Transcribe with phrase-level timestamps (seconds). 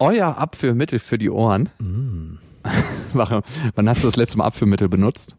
[0.00, 1.68] Euer Abführmittel für die Ohren.
[3.12, 3.42] Wache,
[3.74, 5.36] Wann hast du das letzte Mal Abführmittel benutzt?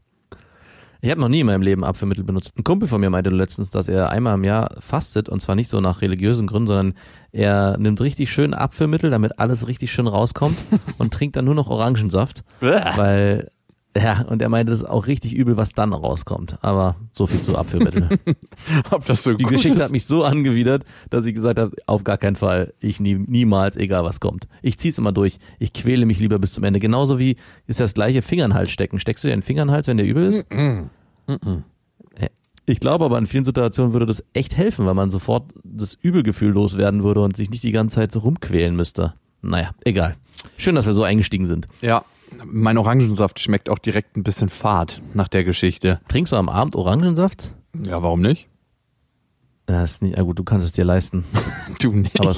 [1.01, 2.55] Ich habe noch nie in meinem Leben Abführmittel benutzt.
[2.55, 5.67] Ein Kumpel von mir meinte letztens, dass er einmal im Jahr fastet und zwar nicht
[5.67, 6.93] so nach religiösen Gründen, sondern
[7.31, 10.59] er nimmt richtig schön Abführmittel, damit alles richtig schön rauskommt
[10.99, 12.43] und trinkt dann nur noch Orangensaft,
[12.97, 13.49] weil
[13.97, 16.57] ja, und er meinte, das ist auch richtig übel, was dann rauskommt.
[16.61, 18.07] Aber so viel zu Abführmittel.
[18.91, 19.83] Ob das so Die Geschichte ist?
[19.83, 23.75] hat mich so angewidert, dass ich gesagt habe, auf gar keinen Fall, ich nie, niemals,
[23.75, 24.47] egal was kommt.
[24.61, 25.39] Ich zieh's immer durch.
[25.59, 26.79] Ich quäle mich lieber bis zum Ende.
[26.79, 27.35] Genauso wie
[27.67, 28.97] ist das gleiche Finger in den Hals stecken.
[28.99, 30.45] Steckst du dir den Finger in den Hals, wenn der übel ist?
[32.65, 36.51] Ich glaube aber in vielen Situationen würde das echt helfen, weil man sofort das Übelgefühl
[36.51, 39.13] loswerden würde und sich nicht die ganze Zeit so rumquälen müsste.
[39.41, 40.15] Naja, egal.
[40.57, 41.67] Schön, dass wir so eingestiegen sind.
[41.81, 42.05] Ja,
[42.45, 45.99] mein Orangensaft schmeckt auch direkt ein bisschen fad nach der Geschichte.
[46.07, 47.51] Trinkst du am Abend Orangensaft?
[47.83, 48.47] Ja, warum nicht?
[49.69, 51.25] Ja, ist nicht, ja gut, du kannst es dir leisten.
[51.79, 52.19] Du nicht.
[52.19, 52.35] Aber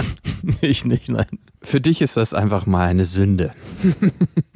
[0.60, 1.38] ich nicht, nein.
[1.62, 3.54] Für dich ist das einfach mal eine Sünde.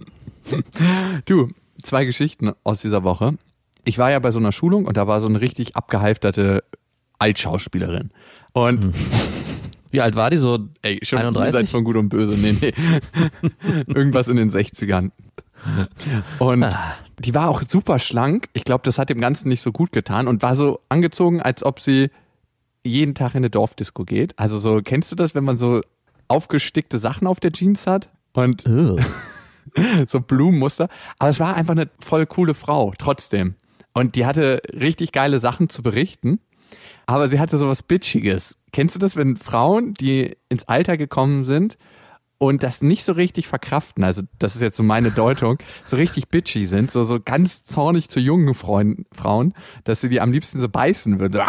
[1.24, 1.48] du,
[1.82, 3.38] zwei Geschichten aus dieser Woche.
[3.84, 6.62] Ich war ja bei so einer Schulung und da war so eine richtig abgehalfterte
[7.18, 8.10] Altschauspielerin.
[8.52, 8.94] Und
[9.90, 10.68] Wie alt war die so?
[10.82, 11.44] ey, schon 31?
[11.44, 12.34] jenseits von Gut und Böse.
[12.34, 12.72] Nee, nee.
[13.86, 15.10] Irgendwas in den 60ern.
[16.38, 16.66] Und
[17.18, 18.48] die war auch super schlank.
[18.52, 21.64] Ich glaube, das hat dem Ganzen nicht so gut getan und war so angezogen, als
[21.64, 22.10] ob sie
[22.84, 24.38] jeden Tag in eine Dorfdisco geht.
[24.38, 25.80] Also so, kennst du das, wenn man so
[26.28, 28.08] aufgestickte Sachen auf der Jeans hat?
[28.34, 28.64] Und
[30.06, 30.88] so Blumenmuster.
[31.18, 33.54] Aber es war einfach eine voll coole Frau, trotzdem.
[33.92, 36.40] Und die hatte richtig geile Sachen zu berichten.
[37.06, 38.54] Aber sie hatte sowas Bitchiges.
[38.72, 41.78] Kennst du das, wenn Frauen, die ins Alter gekommen sind
[42.38, 46.28] und das nicht so richtig verkraften, also das ist jetzt so meine Deutung, so richtig
[46.28, 50.60] bitchy sind, so, so ganz zornig zu jungen Freund, Frauen, dass sie die am liebsten
[50.60, 51.40] so beißen würden.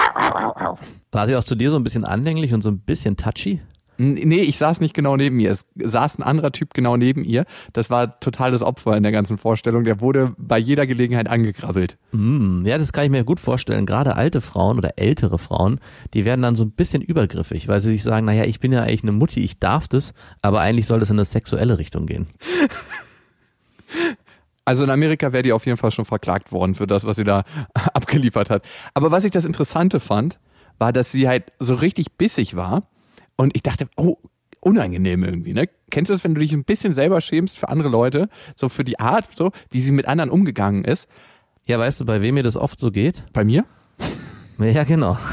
[1.11, 3.61] War sie auch zu dir so ein bisschen anhänglich und so ein bisschen touchy?
[4.01, 5.51] Nee, ich saß nicht genau neben ihr.
[5.51, 7.45] Es saß ein anderer Typ genau neben ihr.
[7.73, 9.83] Das war total das Opfer in der ganzen Vorstellung.
[9.83, 11.97] Der wurde bei jeder Gelegenheit angekrabbelt.
[12.13, 13.85] Mm, ja, das kann ich mir gut vorstellen.
[13.85, 15.81] Gerade alte Frauen oder ältere Frauen,
[16.13, 18.83] die werden dann so ein bisschen übergriffig, weil sie sich sagen, naja, ich bin ja
[18.83, 22.27] eigentlich eine Mutti, ich darf das, aber eigentlich soll das in eine sexuelle Richtung gehen.
[24.63, 27.25] Also in Amerika wäre die auf jeden Fall schon verklagt worden für das, was sie
[27.25, 27.43] da
[27.73, 28.63] abgeliefert hat.
[28.93, 30.39] Aber was ich das Interessante fand,
[30.77, 32.83] war, dass sie halt so richtig bissig war.
[33.39, 34.17] Und ich dachte, oh,
[34.59, 35.69] unangenehm irgendwie, ne?
[35.89, 38.27] Kennst du das, wenn du dich ein bisschen selber schämst für andere Leute?
[38.53, 41.07] So für die Art, so, wie sie mit anderen umgegangen ist?
[41.65, 43.23] Ja, weißt du, bei wem mir das oft so geht?
[43.31, 43.63] Bei mir?
[44.59, 45.17] Ja, genau.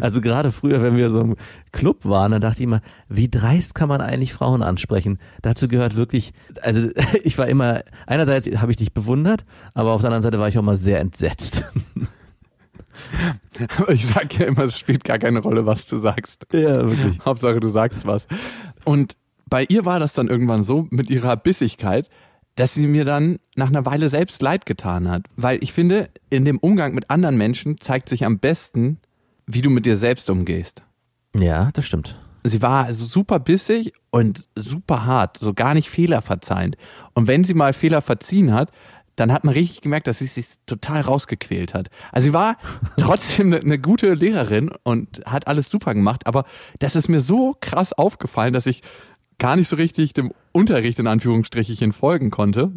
[0.00, 1.36] Also gerade früher, wenn wir so im
[1.70, 5.20] Club waren, dann dachte ich immer, wie dreist kann man eigentlich Frauen ansprechen?
[5.40, 6.88] Dazu gehört wirklich, also
[7.22, 10.58] ich war immer, einerseits habe ich dich bewundert, aber auf der anderen Seite war ich
[10.58, 11.72] auch mal sehr entsetzt.
[13.78, 16.46] Aber ich sag ja immer, es spielt gar keine Rolle, was du sagst.
[16.52, 17.18] Ja, wirklich.
[17.24, 18.26] Hauptsache, du sagst was.
[18.84, 19.16] Und
[19.48, 22.08] bei ihr war das dann irgendwann so mit ihrer Bissigkeit,
[22.54, 25.26] dass sie mir dann nach einer Weile selbst leid getan hat.
[25.36, 28.98] Weil ich finde, in dem Umgang mit anderen Menschen zeigt sich am besten,
[29.46, 30.82] wie du mit dir selbst umgehst.
[31.36, 32.16] Ja, das stimmt.
[32.44, 36.76] Sie war super bissig und super hart, so gar nicht fehlerverzeihend.
[37.14, 38.70] Und wenn sie mal Fehler verziehen hat,
[39.18, 41.90] dann hat man richtig gemerkt, dass sie sich total rausgequält hat.
[42.12, 42.56] Also sie war
[42.98, 46.44] trotzdem eine, eine gute Lehrerin und hat alles super gemacht, aber
[46.78, 48.82] das ist mir so krass aufgefallen, dass ich
[49.38, 52.72] gar nicht so richtig dem Unterricht in Anführungsstrichen folgen konnte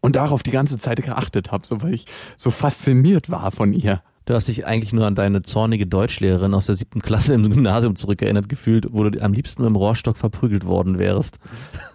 [0.00, 2.06] und darauf die ganze Zeit geachtet habe, so weil ich
[2.36, 4.02] so fasziniert war von ihr.
[4.30, 7.96] Du hast dich eigentlich nur an deine zornige Deutschlehrerin aus der siebten Klasse im Gymnasium
[7.96, 11.40] zurückerinnert gefühlt, wo du am liebsten mit dem Rohrstock verprügelt worden wärst.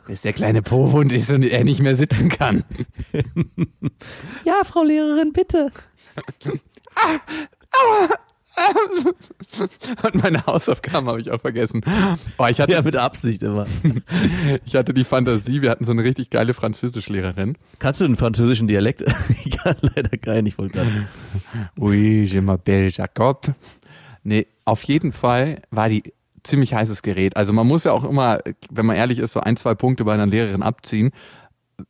[0.05, 2.65] Bis der kleine Po-Hund ist und er nicht mehr sitzen kann.
[4.43, 5.71] Ja, Frau Lehrerin, bitte.
[10.03, 11.81] Und meine Hausaufgaben habe ich auch vergessen.
[12.37, 13.65] Oh, ich, hatte, Ja, mit Absicht immer.
[14.65, 17.57] ich hatte die Fantasie, wir hatten so eine richtig geile Französischlehrerin.
[17.79, 19.03] Kannst du den französischen Dialekt?
[19.45, 21.07] ich kann leider keinen, ich wollte gerade.
[21.77, 23.53] Oui, je m'appelle Jacob.
[24.23, 26.13] Nee, auf jeden Fall war die
[26.43, 27.35] ziemlich heißes Gerät.
[27.35, 30.13] Also man muss ja auch immer, wenn man ehrlich ist, so ein, zwei Punkte bei
[30.13, 31.11] einer Lehrerin abziehen,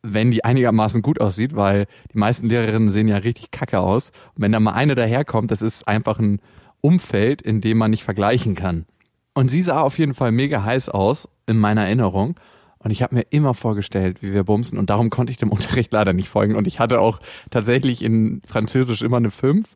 [0.02, 4.10] wenn die einigermaßen gut aussieht, weil die meisten Lehrerinnen sehen ja richtig kacke aus.
[4.34, 6.40] Und wenn da mal eine daherkommt, das ist einfach ein
[6.80, 8.86] Umfeld, in dem man nicht vergleichen kann.
[9.34, 12.36] Und sie sah auf jeden Fall mega heiß aus, in meiner Erinnerung.
[12.78, 14.78] Und ich habe mir immer vorgestellt, wie wir bumsen.
[14.78, 16.56] Und darum konnte ich dem Unterricht leider nicht folgen.
[16.56, 19.68] Und ich hatte auch tatsächlich in Französisch immer eine 5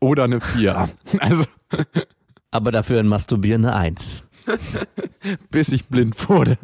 [0.00, 0.88] oder eine 4.
[1.18, 1.44] Also
[2.50, 4.24] Aber dafür in Masturbieren eine Eins.
[5.50, 6.58] bis ich blind wurde.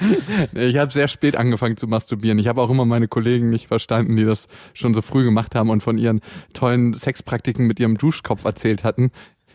[0.54, 2.38] Ich habe sehr spät angefangen zu masturbieren.
[2.38, 5.70] Ich habe auch immer meine Kollegen nicht verstanden, die das schon so früh gemacht haben
[5.70, 6.20] und von ihren
[6.52, 9.10] tollen Sexpraktiken mit ihrem Duschkopf erzählt hatten.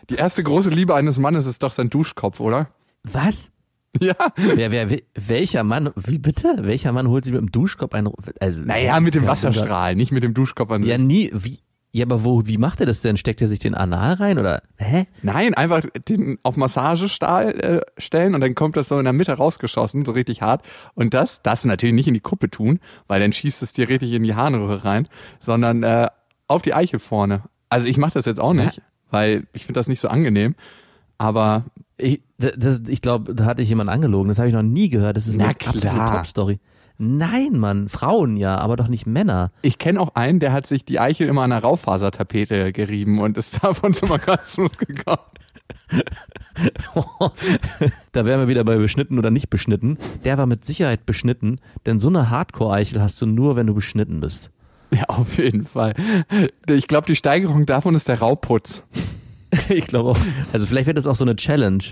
[0.09, 2.69] Die erste große Liebe eines Mannes ist doch sein Duschkopf, oder?
[3.03, 3.51] Was?
[4.00, 4.15] Ja.
[4.36, 6.57] Wer, wer, welcher Mann, wie bitte?
[6.62, 10.24] Welcher Mann holt sich mit dem Duschkopf einen, also, Naja, mit dem Wasserstrahl, nicht mit
[10.24, 10.92] dem Duschkopf an sich.
[10.92, 11.59] Ja, nie, wie,
[11.95, 13.15] ja, aber wo, wie macht er das denn?
[13.15, 15.06] Steckt er sich den Anal rein oder, hä?
[15.21, 19.31] Nein, einfach den auf Massagestahl äh, stellen und dann kommt das so in der Mitte
[19.33, 20.62] rausgeschossen, so richtig hart.
[20.94, 23.88] Und das darfst du natürlich nicht in die Kuppe tun, weil dann schießt es dir
[23.88, 25.07] richtig in die Harnröhre rein,
[25.39, 26.09] sondern äh,
[26.47, 27.44] auf die Eichel vorne.
[27.69, 30.56] Also ich mache das jetzt auch nicht, weil ich finde das nicht so angenehm.
[31.18, 31.63] Aber
[31.97, 34.27] Ich, das, ich glaube, da hatte ich jemand angelogen.
[34.27, 35.15] Das habe ich noch nie gehört.
[35.15, 36.12] Das ist Na eine absolute klar.
[36.18, 36.59] Top-Story.
[36.97, 39.51] Nein, Mann, Frauen ja, aber doch nicht Männer.
[39.62, 43.38] ich kenne auch einen, der hat sich die Eichel immer an einer Raufasertapete gerieben und
[43.38, 45.19] ist davon zum Orgasmus gekommen.
[48.12, 49.97] da wären wir wieder bei beschnitten oder nicht beschnitten.
[50.24, 54.19] Der war mit Sicherheit beschnitten, denn so eine Hardcore-Eichel hast du nur, wenn du beschnitten
[54.21, 54.51] bist.
[54.92, 55.94] Ja, auf jeden Fall.
[56.68, 58.83] Ich glaube, die Steigerung davon ist der Rauputz.
[59.69, 60.18] Ich glaube auch.
[60.54, 61.84] Also vielleicht wird das auch so eine Challenge.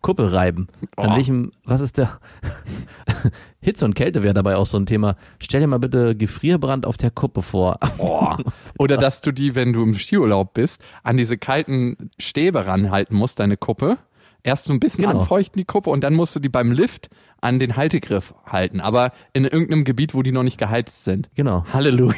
[0.00, 0.68] Kuppe reiben.
[0.96, 1.16] An Oh.
[1.16, 2.18] welchem, was ist der?
[3.60, 5.16] Hitze und Kälte wäre dabei auch so ein Thema.
[5.40, 7.78] Stell dir mal bitte Gefrierbrand auf der Kuppe vor.
[7.98, 8.36] Oh.
[8.78, 13.38] Oder dass du die, wenn du im Skiurlaub bist, an diese kalten Stäbe ranhalten musst,
[13.38, 13.98] deine Kuppe.
[14.42, 15.20] Erst so ein bisschen Genau.
[15.20, 17.10] anfeuchten die Kuppe und dann musst du die beim Lift
[17.42, 18.80] an den Haltegriff halten.
[18.80, 21.28] Aber in irgendeinem Gebiet, wo die noch nicht geheizt sind.
[21.34, 21.64] Genau.
[21.72, 22.14] Halleluja.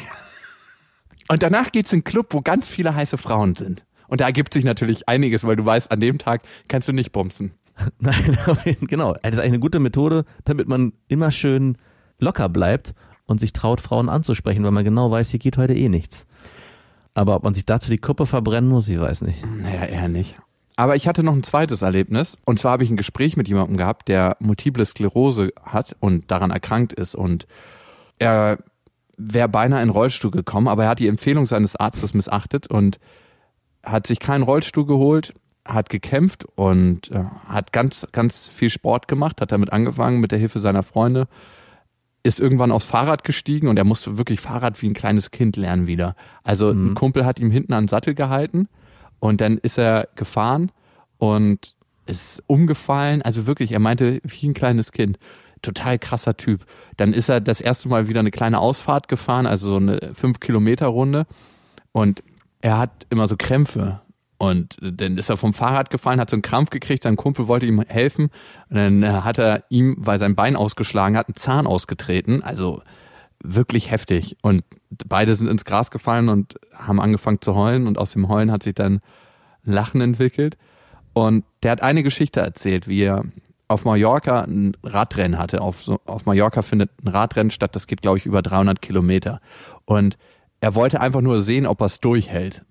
[1.28, 3.84] Und danach geht's in einen Club, wo ganz viele heiße Frauen sind.
[4.12, 7.12] Und da ergibt sich natürlich einiges, weil du weißt, an dem Tag kannst du nicht
[7.12, 7.54] bumsen.
[7.98, 8.36] Nein,
[8.82, 9.14] genau.
[9.14, 11.78] Das ist eigentlich eine gute Methode, damit man immer schön
[12.18, 12.92] locker bleibt
[13.24, 16.26] und sich traut, Frauen anzusprechen, weil man genau weiß, hier geht heute eh nichts.
[17.14, 19.46] Aber ob man sich dazu die Kuppe verbrennen muss, ich weiß nicht.
[19.46, 20.36] Naja, eher nicht.
[20.76, 22.36] Aber ich hatte noch ein zweites Erlebnis.
[22.44, 26.50] Und zwar habe ich ein Gespräch mit jemandem gehabt, der multiple Sklerose hat und daran
[26.50, 27.14] erkrankt ist.
[27.14, 27.46] Und
[28.18, 28.58] er
[29.16, 32.98] wäre beinahe in den Rollstuhl gekommen, aber er hat die Empfehlung seines Arztes missachtet und
[33.82, 35.34] hat sich keinen Rollstuhl geholt,
[35.64, 40.38] hat gekämpft und äh, hat ganz, ganz viel Sport gemacht, hat damit angefangen mit der
[40.38, 41.28] Hilfe seiner Freunde,
[42.22, 45.86] ist irgendwann aufs Fahrrad gestiegen und er musste wirklich Fahrrad wie ein kleines Kind lernen
[45.86, 46.14] wieder.
[46.44, 48.68] Also ein Kumpel hat ihm hinten am Sattel gehalten
[49.18, 50.70] und dann ist er gefahren
[51.18, 51.74] und
[52.06, 53.22] ist umgefallen.
[53.22, 55.18] Also wirklich, er meinte wie ein kleines Kind.
[55.62, 56.64] Total krasser Typ.
[56.96, 61.26] Dann ist er das erste Mal wieder eine kleine Ausfahrt gefahren, also so eine 5-Kilometer-Runde.
[61.92, 62.22] Und
[62.62, 64.00] er hat immer so Krämpfe.
[64.38, 67.66] Und dann ist er vom Fahrrad gefallen, hat so einen Krampf gekriegt, sein Kumpel wollte
[67.66, 68.30] ihm helfen.
[68.70, 72.42] Und dann äh, hat er ihm, weil sein Bein ausgeschlagen hat, einen Zahn ausgetreten.
[72.42, 72.82] Also
[73.40, 74.36] wirklich heftig.
[74.42, 74.64] Und
[75.06, 77.86] beide sind ins Gras gefallen und haben angefangen zu heulen.
[77.86, 79.00] Und aus dem Heulen hat sich dann
[79.64, 80.56] Lachen entwickelt.
[81.12, 83.24] Und der hat eine Geschichte erzählt, wie er
[83.68, 85.60] auf Mallorca ein Radrennen hatte.
[85.60, 89.40] Auf, auf Mallorca findet ein Radrennen statt, das geht, glaube ich, über 300 Kilometer.
[89.84, 90.16] Und
[90.62, 92.64] er wollte einfach nur sehen, ob er es durchhält.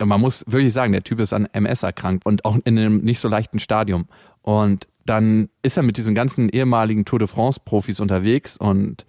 [0.00, 2.98] Und man muss wirklich sagen, der Typ ist an MS erkrankt und auch in einem
[3.02, 4.06] nicht so leichten Stadium.
[4.40, 9.04] Und dann ist er mit diesen ganzen ehemaligen Tour de France-Profis unterwegs und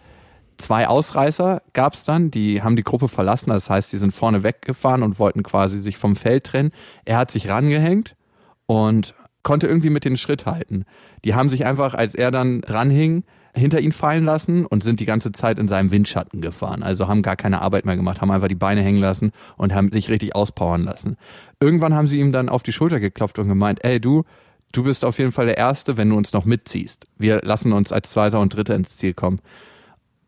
[0.58, 4.44] zwei Ausreißer gab es dann, die haben die Gruppe verlassen, das heißt, die sind vorne
[4.44, 6.72] weggefahren und wollten quasi sich vom Feld trennen.
[7.06, 8.18] Er hat sich rangehängt
[8.66, 10.84] und konnte irgendwie mit den Schritt halten.
[11.24, 13.24] Die haben sich einfach, als er dann dranhing,
[13.58, 16.84] hinter ihn fallen lassen und sind die ganze Zeit in seinem Windschatten gefahren.
[16.84, 19.92] Also haben gar keine Arbeit mehr gemacht, haben einfach die Beine hängen lassen und haben
[19.92, 21.18] sich richtig auspowern lassen.
[21.60, 24.24] Irgendwann haben sie ihm dann auf die Schulter geklopft und gemeint, ey du,
[24.72, 27.08] du bist auf jeden Fall der Erste, wenn du uns noch mitziehst.
[27.18, 29.40] Wir lassen uns als Zweiter und Dritter ins Ziel kommen.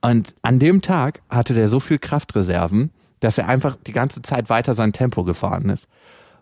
[0.01, 4.50] Und an dem Tag hatte der so viel Kraftreserven, dass er einfach die ganze Zeit
[4.50, 5.88] weiter sein Tempo gefahren ist.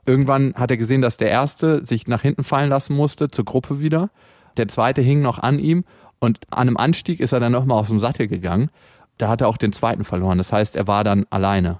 [0.05, 3.81] Irgendwann hat er gesehen, dass der Erste sich nach hinten fallen lassen musste, zur Gruppe
[3.81, 4.09] wieder.
[4.55, 5.83] Der Zweite hing noch an ihm
[6.19, 8.69] und an einem Anstieg ist er dann nochmal aus dem Sattel gegangen.
[9.17, 10.37] Da hat er auch den Zweiten verloren.
[10.37, 11.79] Das heißt, er war dann alleine.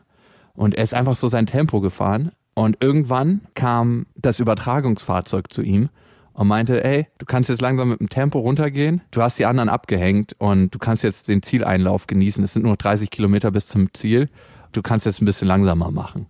[0.56, 2.32] Und er ist einfach so sein Tempo gefahren.
[2.53, 5.89] Und irgendwann kam das Übertragungsfahrzeug zu ihm
[6.34, 9.01] und meinte, ey, du kannst jetzt langsam mit dem Tempo runtergehen.
[9.12, 12.44] Du hast die anderen abgehängt und du kannst jetzt den Zieleinlauf genießen.
[12.44, 14.29] Es sind nur 30 Kilometer bis zum Ziel.
[14.72, 16.27] Du kannst jetzt ein bisschen langsamer machen.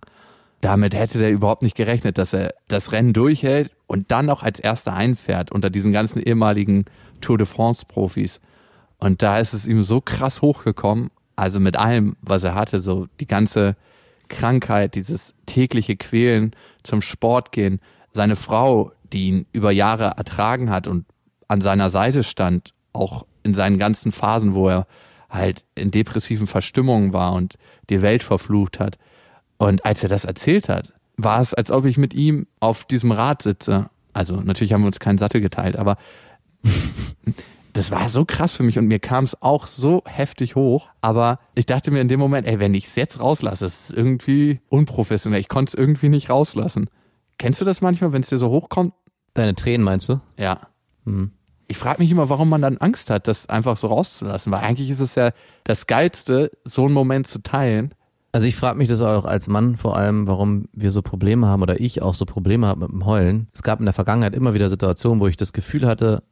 [0.60, 4.58] Damit hätte der überhaupt nicht gerechnet, dass er das Rennen durchhält und dann noch als
[4.58, 6.86] Erster einfährt unter diesen ganzen ehemaligen
[7.20, 8.40] Tour de France Profis.
[8.98, 13.06] Und da ist es ihm so krass hochgekommen, also mit allem, was er hatte, so
[13.20, 13.76] die ganze
[14.28, 17.80] Krankheit, dieses tägliche Quälen zum Sport gehen,
[18.12, 21.06] seine Frau, die ihn über Jahre ertragen hat und
[21.46, 24.86] an seiner Seite stand, auch in seinen ganzen Phasen, wo er
[25.30, 27.54] halt in depressiven Verstimmungen war und
[27.90, 28.98] die Welt verflucht hat.
[29.56, 33.12] Und als er das erzählt hat, war es, als ob ich mit ihm auf diesem
[33.12, 33.90] Rad sitze.
[34.12, 35.96] Also natürlich haben wir uns keinen Sattel geteilt, aber
[37.72, 40.88] das war so krass für mich und mir kam es auch so heftig hoch.
[41.00, 44.60] Aber ich dachte mir in dem Moment, ey, wenn ich es jetzt rauslasse, ist irgendwie
[44.68, 45.40] unprofessionell.
[45.40, 46.90] Ich konnte es irgendwie nicht rauslassen.
[47.38, 48.92] Kennst du das manchmal, wenn es dir so hochkommt?
[49.34, 50.20] Deine Tränen meinst du?
[50.36, 50.68] Ja.
[51.04, 51.32] Mhm.
[51.68, 54.50] Ich frage mich immer, warum man dann Angst hat, das einfach so rauszulassen.
[54.50, 55.32] Weil eigentlich ist es ja
[55.64, 57.94] das Geilste, so einen Moment zu teilen.
[58.32, 61.62] Also ich frage mich das auch als Mann vor allem, warum wir so Probleme haben
[61.62, 63.48] oder ich auch so Probleme habe mit dem Heulen.
[63.52, 66.22] Es gab in der Vergangenheit immer wieder Situationen, wo ich das Gefühl hatte,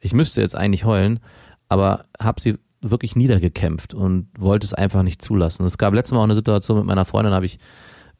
[0.00, 1.20] ich müsste jetzt eigentlich heulen,
[1.68, 5.66] aber habe sie wirklich niedergekämpft und wollte es einfach nicht zulassen.
[5.66, 7.58] Es gab letztes Mal auch eine Situation mit meiner Freundin, habe ich,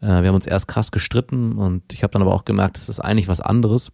[0.01, 2.89] äh, wir haben uns erst krass gestritten und ich habe dann aber auch gemerkt, es
[2.89, 3.93] ist eigentlich was anderes.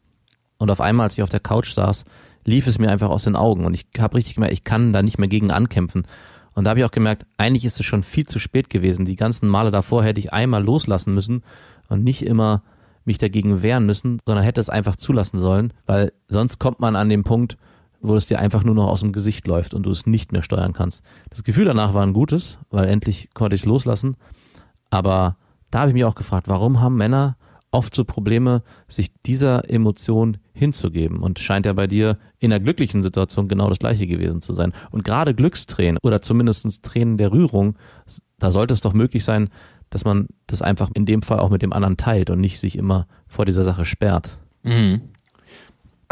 [0.57, 2.05] Und auf einmal, als ich auf der Couch saß,
[2.45, 5.03] lief es mir einfach aus den Augen und ich habe richtig gemerkt, ich kann da
[5.03, 6.07] nicht mehr gegen ankämpfen.
[6.55, 9.05] Und da habe ich auch gemerkt, eigentlich ist es schon viel zu spät gewesen.
[9.05, 11.43] Die ganzen Male davor hätte ich einmal loslassen müssen
[11.89, 12.63] und nicht immer
[13.05, 17.09] mich dagegen wehren müssen, sondern hätte es einfach zulassen sollen, weil sonst kommt man an
[17.09, 17.57] den Punkt,
[18.05, 20.43] wo es dir einfach nur noch aus dem Gesicht läuft und du es nicht mehr
[20.43, 21.03] steuern kannst.
[21.31, 24.17] Das Gefühl danach war ein gutes, weil endlich konnte ich es loslassen.
[24.91, 25.37] Aber
[25.71, 27.37] da habe ich mich auch gefragt, warum haben Männer
[27.71, 31.19] oft so Probleme, sich dieser Emotion hinzugeben.
[31.19, 34.73] Und scheint ja bei dir in einer glücklichen Situation genau das gleiche gewesen zu sein.
[34.91, 37.77] Und gerade Glückstränen oder zumindest Tränen der Rührung,
[38.39, 39.49] da sollte es doch möglich sein,
[39.91, 42.77] dass man das einfach in dem Fall auch mit dem anderen teilt und nicht sich
[42.77, 44.39] immer vor dieser Sache sperrt.
[44.63, 45.01] Mhm.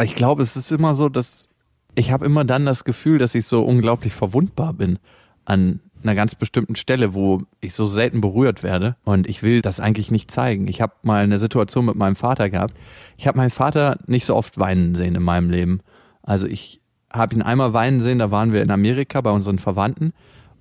[0.03, 1.49] Ich glaube, es ist immer so, dass
[1.95, 4.99] ich habe immer dann das Gefühl, dass ich so unglaublich verwundbar bin
[5.45, 8.97] an einer ganz bestimmten Stelle, wo ich so selten berührt werde.
[9.05, 10.67] Und ich will das eigentlich nicht zeigen.
[10.69, 12.75] Ich habe mal eine Situation mit meinem Vater gehabt.
[13.17, 15.81] Ich habe meinen Vater nicht so oft weinen sehen in meinem Leben.
[16.23, 16.81] Also ich
[17.13, 20.13] habe ihn einmal weinen sehen, da waren wir in Amerika bei unseren Verwandten.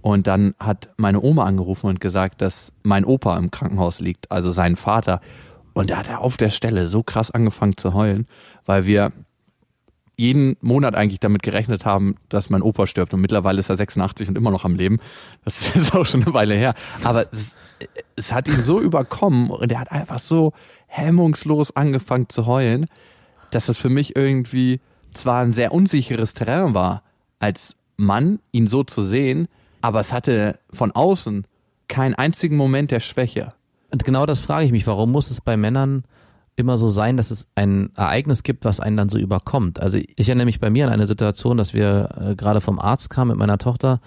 [0.02, 4.52] Und dann hat meine Oma angerufen und gesagt, dass mein Opa im Krankenhaus liegt, also
[4.52, 5.22] sein Vater.
[5.74, 8.28] Und da hat er auf der Stelle so krass angefangen zu heulen,
[8.66, 9.12] weil wir
[10.22, 13.14] jeden Monat eigentlich damit gerechnet haben, dass mein Opa stirbt.
[13.14, 15.00] Und mittlerweile ist er 86 und immer noch am Leben.
[15.44, 16.76] Das ist jetzt auch schon eine Weile her.
[17.04, 17.58] Aber es,
[18.16, 20.54] es hat ihn so überkommen und er hat einfach so
[20.86, 22.86] hemmungslos angefangen zu heulen,
[23.50, 24.80] dass das für mich irgendwie
[25.16, 27.02] zwar ein sehr unsicheres Terrain war,
[27.40, 29.48] als Mann ihn so zu sehen,
[29.82, 31.48] aber es hatte von außen
[31.88, 33.54] keinen einzigen Moment der Schwäche.
[33.90, 36.04] Und genau das frage ich mich, warum muss es bei Männern
[36.56, 39.80] immer so sein, dass es ein Ereignis gibt, was einen dann so überkommt.
[39.80, 43.10] Also ich erinnere mich bei mir an eine Situation, dass wir äh, gerade vom Arzt
[43.10, 44.02] kamen mit meiner Tochter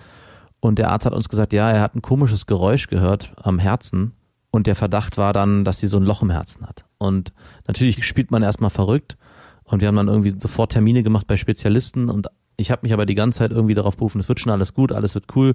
[0.60, 4.12] und der Arzt hat uns gesagt, ja, er hat ein komisches Geräusch gehört am Herzen
[4.50, 6.84] und der Verdacht war dann, dass sie so ein Loch im Herzen hat.
[6.98, 7.32] Und
[7.66, 9.16] natürlich spielt man erstmal verrückt
[9.64, 13.06] und wir haben dann irgendwie sofort Termine gemacht bei Spezialisten und ich habe mich aber
[13.06, 15.54] die ganze Zeit irgendwie darauf berufen, es wird schon alles gut, alles wird cool.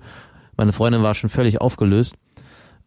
[0.58, 2.16] Meine Freundin war schon völlig aufgelöst.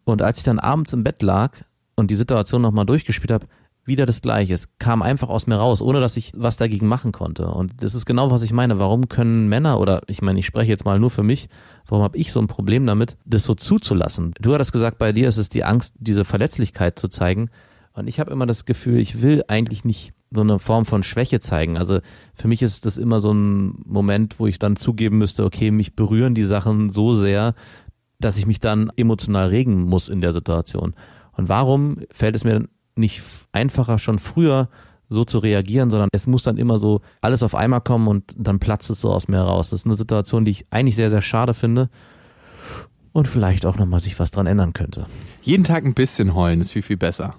[0.05, 1.57] Und als ich dann abends im Bett lag
[1.95, 3.47] und die Situation nochmal durchgespielt habe,
[3.85, 4.55] wieder das Gleiche.
[4.55, 7.49] Es kam einfach aus mir raus, ohne dass ich was dagegen machen konnte.
[7.49, 8.79] Und das ist genau, was ich meine.
[8.79, 11.49] Warum können Männer, oder ich meine, ich spreche jetzt mal nur für mich,
[11.87, 14.35] warum habe ich so ein Problem damit, das so zuzulassen?
[14.41, 17.51] Du hattest gesagt, bei dir ist es die Angst, diese Verletzlichkeit zu zeigen.
[17.95, 21.41] Und ich habe immer das Gefühl, ich will eigentlich nicht so eine Form von Schwäche
[21.41, 21.77] zeigen.
[21.77, 22.01] Also
[22.35, 25.95] für mich ist das immer so ein Moment, wo ich dann zugeben müsste, okay, mich
[25.95, 27.55] berühren die Sachen so sehr,
[28.19, 30.95] dass ich mich dann emotional regen muss in der Situation.
[31.33, 33.23] Und warum fällt es mir nicht
[33.53, 34.69] einfacher, schon früher
[35.09, 38.59] so zu reagieren, sondern es muss dann immer so alles auf einmal kommen und dann
[38.59, 39.71] platzt es so aus mir heraus.
[39.71, 41.91] Das ist eine Situation, die ich eigentlich sehr, sehr schade finde
[43.13, 45.07] und vielleicht auch nochmal sich was dran ändern könnte.
[45.43, 47.35] Jeden Tag ein bisschen heulen ist viel, viel besser.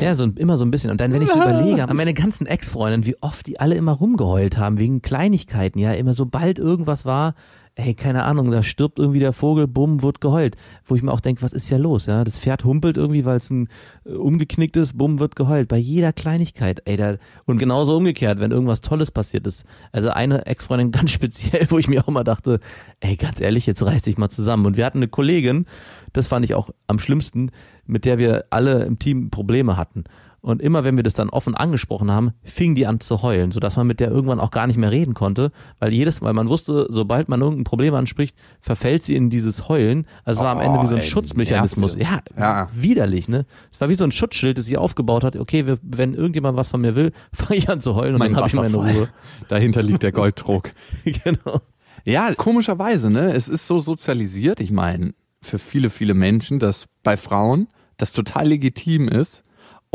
[0.00, 0.90] Ja, so immer so ein bisschen.
[0.90, 3.92] Und dann, wenn ich so überlege, an meine ganzen Ex-Freundinnen, wie oft die alle immer
[3.92, 7.34] rumgeheult haben, wegen Kleinigkeiten, ja, immer sobald irgendwas war,
[7.78, 10.56] ey, keine Ahnung, da stirbt irgendwie der Vogel, bumm, wird geheult.
[10.86, 12.24] Wo ich mir auch denke, was ist ja los, ja?
[12.24, 13.68] Das Pferd humpelt irgendwie, weil es ein
[14.06, 15.68] äh, umgeknickt ist, bumm, wird geheult.
[15.68, 19.66] Bei jeder Kleinigkeit, ey, da, und genauso umgekehrt, wenn irgendwas Tolles passiert ist.
[19.92, 22.60] Also eine Ex-Freundin ganz speziell, wo ich mir auch mal dachte,
[23.00, 24.64] ey, ganz ehrlich, jetzt reiß dich mal zusammen.
[24.64, 25.66] Und wir hatten eine Kollegin,
[26.14, 27.50] das fand ich auch am schlimmsten,
[27.84, 30.04] mit der wir alle im Team Probleme hatten.
[30.40, 33.76] Und immer wenn wir das dann offen angesprochen haben, fing die an zu heulen, sodass
[33.76, 35.50] man mit der irgendwann auch gar nicht mehr reden konnte,
[35.80, 40.06] weil jedes Mal man wusste, sobald man irgendein Problem anspricht, verfällt sie in dieses Heulen.
[40.24, 41.96] Also es war am Ende wie so ein Oh, ey, Schutzmechanismus.
[41.96, 42.68] Ja, Ja.
[42.72, 43.44] widerlich, ne?
[43.72, 45.34] Es war wie so ein Schutzschild, das sie aufgebaut hat.
[45.36, 48.32] Okay, wir, wenn irgendjemand was von mir will, fange ich an zu heulen und Mein
[48.34, 48.76] dann habe ich meine.
[48.76, 49.08] Ruhe.
[49.48, 50.70] Dahinter liegt der Golddruck.
[51.04, 51.60] genau.
[52.04, 53.32] Ja, komischerweise, ne?
[53.32, 54.60] Es ist so sozialisiert.
[54.60, 55.12] Ich meine,
[55.42, 57.66] für viele, viele Menschen, dass bei Frauen
[57.96, 59.42] das total legitim ist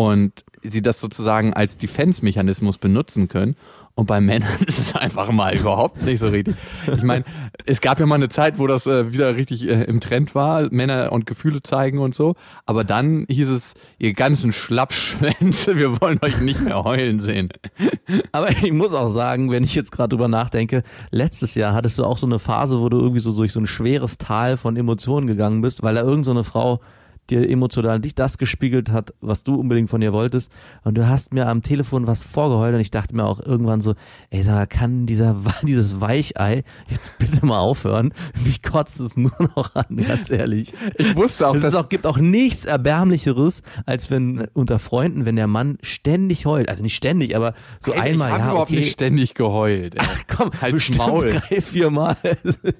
[0.01, 3.55] und sie das sozusagen als Defense-Mechanismus benutzen können.
[3.93, 6.55] Und bei Männern ist es einfach mal überhaupt nicht so richtig.
[6.87, 7.23] Ich meine,
[7.65, 10.71] es gab ja mal eine Zeit, wo das äh, wieder richtig äh, im Trend war,
[10.71, 12.33] Männer und Gefühle zeigen und so.
[12.65, 17.49] Aber dann hieß es, ihr ganzen Schlappschwänze, wir wollen euch nicht mehr heulen sehen.
[18.31, 20.81] Aber ich muss auch sagen, wenn ich jetzt gerade drüber nachdenke,
[21.11, 23.67] letztes Jahr hattest du auch so eine Phase, wo du irgendwie so durch so ein
[23.67, 26.79] schweres Tal von Emotionen gegangen bist, weil da irgend so Frau
[27.29, 30.51] dir emotional nicht das gespiegelt hat, was du unbedingt von ihr wolltest.
[30.83, 33.95] Und du hast mir am Telefon was vorgeheult und ich dachte mir auch irgendwann so,
[34.29, 38.13] ey, sag mal, kann dieser, dieses Weichei jetzt bitte mal aufhören?
[38.43, 40.73] Mich kotzt es nur noch an, ganz ehrlich.
[40.97, 45.35] Ich wusste auch, Es dass auch, gibt auch nichts Erbärmlicheres, als wenn unter Freunden, wenn
[45.35, 46.69] der Mann ständig heult.
[46.69, 48.79] Also nicht ständig, aber so Ey, einmal, ich ja, überhaupt okay.
[48.79, 49.95] nicht ständig geheult.
[49.95, 50.05] Ey.
[50.27, 51.41] Komm, Halt's bestimmt Maul.
[51.49, 52.17] drei, vier Mal.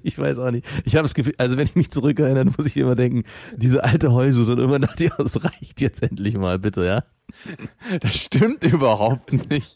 [0.03, 0.65] Ich weiß auch nicht.
[0.85, 3.23] Ich habe das Gefühl, also wenn ich mich zurückerinnere, muss ich immer denken,
[3.55, 7.03] diese alte Heulsuse und irgendwann dachte ich, das reicht jetzt endlich mal, bitte, ja?
[8.01, 9.75] Das stimmt überhaupt nicht.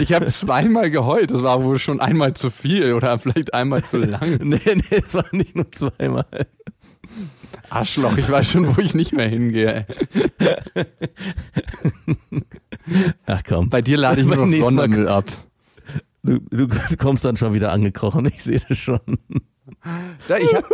[0.00, 1.30] Ich habe zweimal geheult.
[1.30, 4.38] Das war wohl schon einmal zu viel oder vielleicht einmal zu lang.
[4.48, 6.46] Nee, nee, es war nicht nur zweimal.
[7.70, 9.86] Arschloch, ich weiß schon, wo ich nicht mehr hingehe.
[13.26, 13.68] Ach komm.
[13.70, 15.26] Bei dir lade ich nur Beim noch Sondermüll ab.
[16.22, 19.00] Du, du kommst dann schon wieder angekrochen, ich sehe das schon.
[20.28, 20.66] Ja, ich habe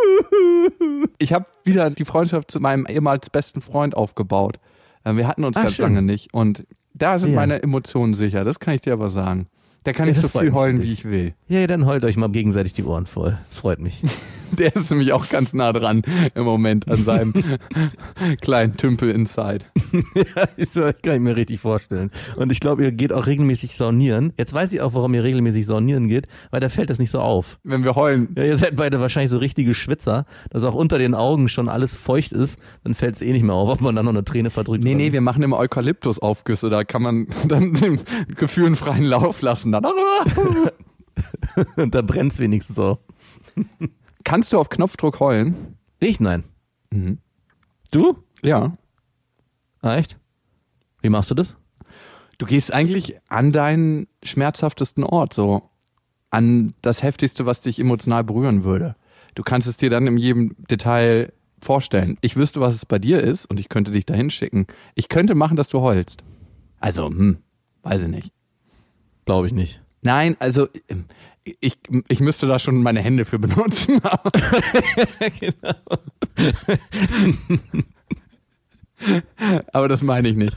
[1.22, 4.58] hab wieder die Freundschaft zu meinem ehemals besten Freund aufgebaut.
[5.04, 5.84] Äh, Wir hatten uns Ah, ganz schön.
[5.86, 6.32] lange nicht.
[6.34, 7.36] Und da sind Ja.
[7.36, 8.44] meine Emotionen sicher.
[8.44, 9.46] Das kann ich dir aber sagen.
[9.84, 11.34] Da kann Ja, ich so viel heulen, wie ich will.
[11.46, 13.38] Ja, dann heult euch mal gegenseitig die Ohren voll.
[13.50, 14.02] Das freut mich.
[14.58, 16.02] Der ist nämlich auch ganz nah dran
[16.34, 17.32] im Moment an seinem
[18.40, 19.64] kleinen Tümpel inside.
[20.14, 22.10] ja, das kann ich mir richtig vorstellen.
[22.36, 24.32] Und ich glaube, ihr geht auch regelmäßig saunieren.
[24.38, 27.20] Jetzt weiß ich auch, warum ihr regelmäßig saunieren geht, weil da fällt das nicht so
[27.20, 27.58] auf.
[27.64, 31.14] Wenn wir heulen, Ja, ihr seid beide wahrscheinlich so richtige Schwitzer, dass auch unter den
[31.14, 34.04] Augen schon alles feucht ist, dann fällt es eh nicht mehr auf, ob man dann
[34.04, 34.84] noch eine Träne verdrückt.
[34.84, 38.00] Nee, oder nee, wir machen immer Eukalyptusaufgüsse, da kann man dann den
[38.36, 39.72] Gefühlen freien Lauf lassen.
[39.72, 39.84] Dann
[41.76, 42.98] Und da brennt's wenigstens auch.
[44.24, 45.76] Kannst du auf Knopfdruck heulen?
[46.00, 46.44] Ich nein.
[46.90, 47.18] Mhm.
[47.90, 48.18] Du?
[48.42, 48.76] Ja.
[49.80, 50.18] Ah, echt?
[51.02, 51.56] Wie machst du das?
[52.38, 55.70] Du gehst eigentlich an deinen schmerzhaftesten Ort, so
[56.30, 58.96] an das Heftigste, was dich emotional berühren würde.
[59.34, 62.18] Du kannst es dir dann in jedem Detail vorstellen.
[62.20, 64.66] Ich wüsste, was es bei dir ist und ich könnte dich dahin schicken.
[64.94, 66.24] Ich könnte machen, dass du heulst.
[66.80, 67.38] Also, hm,
[67.82, 68.32] weiß ich nicht.
[69.26, 69.82] Glaube ich nicht.
[70.02, 70.68] Nein, also
[71.44, 71.78] ich,
[72.08, 74.00] ich müsste da schon meine Hände für benutzen.
[74.02, 74.30] aber-
[79.72, 80.56] Aber das meine ich nicht.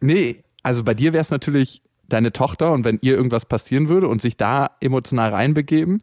[0.00, 4.08] Nee, also bei dir wäre es natürlich deine Tochter und wenn ihr irgendwas passieren würde
[4.08, 6.02] und sich da emotional reinbegeben,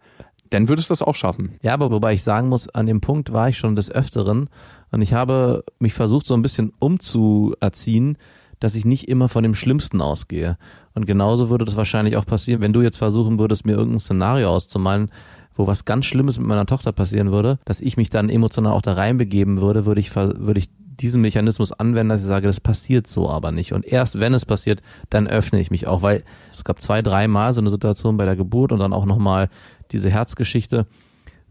[0.49, 1.58] dann würdest du das auch schaffen.
[1.62, 4.49] Ja, aber wobei ich sagen muss, an dem Punkt war ich schon des Öfteren
[4.91, 8.17] und ich habe mich versucht, so ein bisschen umzuerziehen,
[8.63, 10.58] dass ich nicht immer von dem Schlimmsten ausgehe.
[10.93, 14.49] Und genauso würde das wahrscheinlich auch passieren, wenn du jetzt versuchen würdest, mir irgendein Szenario
[14.49, 15.12] auszumalen,
[15.54, 18.82] wo was ganz Schlimmes mit meiner Tochter passieren würde, dass ich mich dann emotional auch
[18.82, 23.08] da reinbegeben würde, würde ich, würde ich diesen Mechanismus anwenden, dass ich sage, das passiert
[23.08, 23.73] so aber nicht.
[23.73, 26.23] Und erst wenn es passiert, dann öffne ich mich auch, weil
[26.54, 29.49] es gab zwei, dreimal so eine Situation bei der Geburt und dann auch nochmal
[29.91, 30.88] diese Herzgeschichte,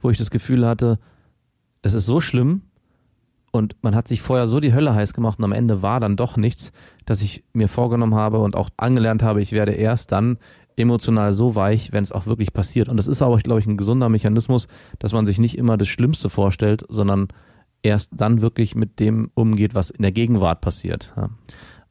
[0.00, 0.98] wo ich das Gefühl hatte,
[1.82, 2.62] es ist so schlimm
[3.52, 6.16] und man hat sich vorher so die Hölle heiß gemacht und am Ende war dann
[6.16, 6.72] doch nichts,
[7.04, 10.38] dass ich mir vorgenommen habe und auch angelernt habe, ich werde erst dann
[10.76, 12.88] emotional so weich, wenn es auch wirklich passiert.
[12.88, 15.88] Und das ist aber, glaube ich, ein gesunder Mechanismus, dass man sich nicht immer das
[15.88, 17.28] Schlimmste vorstellt, sondern
[17.82, 21.12] erst dann wirklich mit dem umgeht, was in der Gegenwart passiert.
[21.16, 21.28] Ja.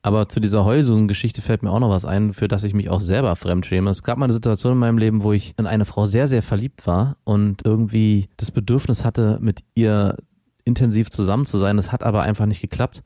[0.04, 3.02] Aber zu dieser Heulsusen-Geschichte fällt mir auch noch was ein, für das ich mich auch
[3.02, 3.92] selber fremdschäme.
[3.92, 6.42] Es gab mal eine Situation in meinem Leben, wo ich in eine Frau sehr, sehr
[6.42, 10.18] verliebt war und irgendwie das Bedürfnis hatte, mit ihr
[10.64, 11.78] intensiv zusammen zu sein.
[11.78, 13.04] Das hat aber einfach nicht geklappt.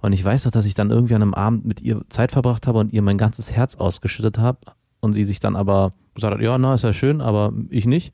[0.00, 2.66] Und ich weiß noch, dass ich dann irgendwie an einem Abend mit ihr Zeit verbracht
[2.66, 4.58] habe und ihr mein ganzes Herz ausgeschüttet habe.
[5.00, 8.12] Und sie sich dann aber gesagt hat, ja, na, ist ja schön, aber ich nicht.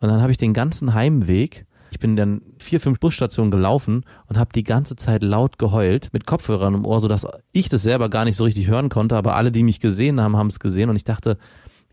[0.00, 4.36] Und dann habe ich den ganzen Heimweg, ich bin dann vier, fünf Busstationen gelaufen und
[4.36, 8.24] habe die ganze Zeit laut geheult mit Kopfhörern im Ohr, sodass ich das selber gar
[8.24, 10.96] nicht so richtig hören konnte, aber alle, die mich gesehen haben, haben es gesehen und
[10.96, 11.38] ich dachte,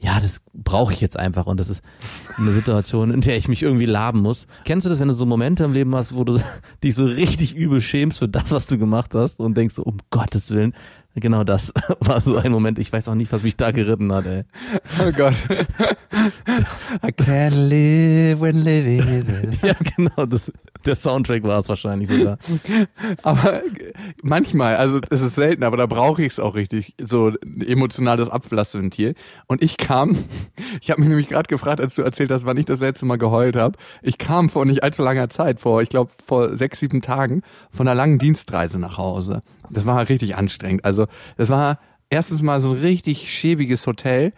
[0.01, 1.83] ja, das brauche ich jetzt einfach und das ist
[2.35, 4.47] eine Situation, in der ich mich irgendwie laben muss.
[4.65, 6.41] Kennst du das, wenn du so Momente im Leben hast, wo du
[6.83, 9.97] dich so richtig übel schämst für das, was du gemacht hast und denkst so, um
[10.09, 10.73] Gottes Willen,
[11.15, 12.79] genau das war so ein Moment.
[12.79, 14.43] Ich weiß auch nicht, was mich da geritten hat, ey.
[14.99, 15.35] Oh Gott.
[17.03, 19.61] I can't live when living is.
[19.61, 20.51] Ja, genau, das,
[20.85, 22.37] der Soundtrack war es wahrscheinlich sogar.
[23.23, 23.61] Aber
[24.21, 28.29] manchmal, also es ist selten, aber da brauche ich es auch richtig, so ein emotionales
[28.29, 29.15] Ablassventil.
[29.47, 30.17] Und ich kam,
[30.81, 33.17] ich habe mich nämlich gerade gefragt, als du erzählt hast, wann ich das letzte Mal
[33.17, 33.77] geheult habe.
[34.01, 37.87] Ich kam vor nicht allzu langer Zeit, vor, ich glaube, vor sechs, sieben Tagen, von
[37.87, 39.43] einer langen Dienstreise nach Hause.
[39.73, 40.85] Das war richtig anstrengend.
[40.85, 41.07] Also
[41.37, 41.79] das war
[42.09, 44.33] erstens mal so ein richtig schäbiges Hotel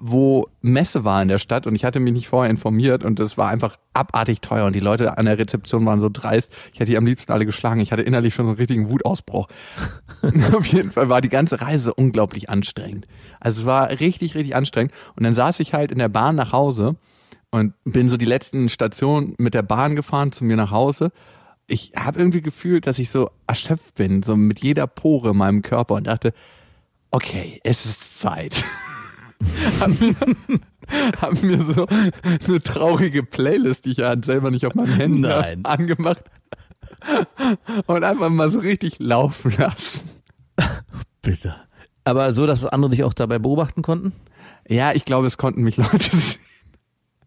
[0.00, 3.36] wo Messe war in der Stadt und ich hatte mich nicht vorher informiert und das
[3.36, 6.50] war einfach abartig teuer und die Leute an der Rezeption waren so dreist.
[6.72, 7.80] Ich hätte die am liebsten alle geschlagen.
[7.80, 9.48] Ich hatte innerlich schon so einen richtigen Wutausbruch.
[10.54, 13.06] Auf jeden Fall war die ganze Reise unglaublich anstrengend.
[13.40, 14.92] Also es war richtig, richtig anstrengend.
[15.16, 16.96] Und dann saß ich halt in der Bahn nach Hause
[17.50, 21.12] und bin so die letzten Stationen mit der Bahn gefahren zu mir nach Hause.
[21.70, 25.62] Ich habe irgendwie gefühlt, dass ich so erschöpft bin, so mit jeder Pore in meinem
[25.62, 26.34] Körper und dachte,
[27.12, 28.64] okay, es ist Zeit.
[29.80, 30.16] haben, mir,
[31.20, 35.62] haben mir so eine traurige Playlist, die ich ja selber nicht auf meinem Handy Nein.
[35.64, 36.24] hab, angemacht
[37.86, 40.10] und einfach mal so richtig laufen lassen.
[41.22, 41.54] Bitte.
[42.02, 44.12] Aber so, dass andere dich auch dabei beobachten konnten?
[44.68, 46.40] Ja, ich glaube, es konnten mich Leute sehen.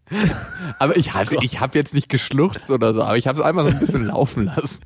[0.79, 3.63] Aber ich habe ich hab jetzt nicht geschluchzt oder so, aber ich habe es einfach
[3.63, 4.79] so ein bisschen laufen lassen.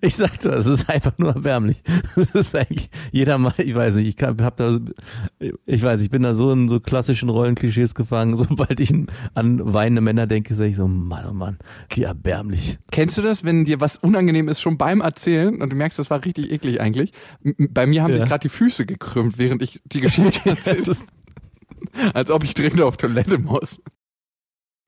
[0.00, 1.82] Ich sagte, es ist einfach nur erbärmlich.
[2.16, 4.78] Es ist eigentlich jeder mal, ich weiß nicht, ich hab da,
[5.66, 8.36] ich weiß, ich bin da so in so klassischen Rollenklischees gefangen.
[8.38, 8.90] Sobald ich
[9.34, 11.58] an weinende Männer denke, sage ich so, Mann, oh Mann,
[11.90, 12.78] wie erbärmlich.
[12.90, 16.08] Kennst du das, wenn dir was unangenehm ist, schon beim Erzählen und du merkst, das
[16.08, 17.12] war richtig eklig eigentlich?
[17.42, 18.20] Bei mir haben Ja.
[18.20, 20.96] sich gerade die Füße gekrümmt, während ich die Geschichte erzählt habe.
[22.14, 23.80] Als ob ich dringend auf Toilette muss.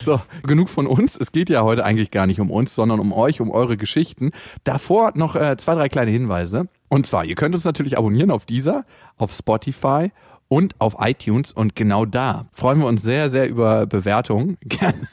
[0.00, 1.16] So, genug von uns.
[1.16, 4.30] Es geht ja heute eigentlich gar nicht um uns, sondern um euch, um eure Geschichten.
[4.62, 6.68] Davor noch äh, zwei, drei kleine Hinweise.
[6.88, 8.84] Und zwar, ihr könnt uns natürlich abonnieren auf dieser,
[9.16, 10.12] auf Spotify
[10.46, 11.52] und auf iTunes.
[11.52, 14.56] Und genau da freuen wir uns sehr, sehr über Bewertungen.
[14.68, 15.08] Gerne,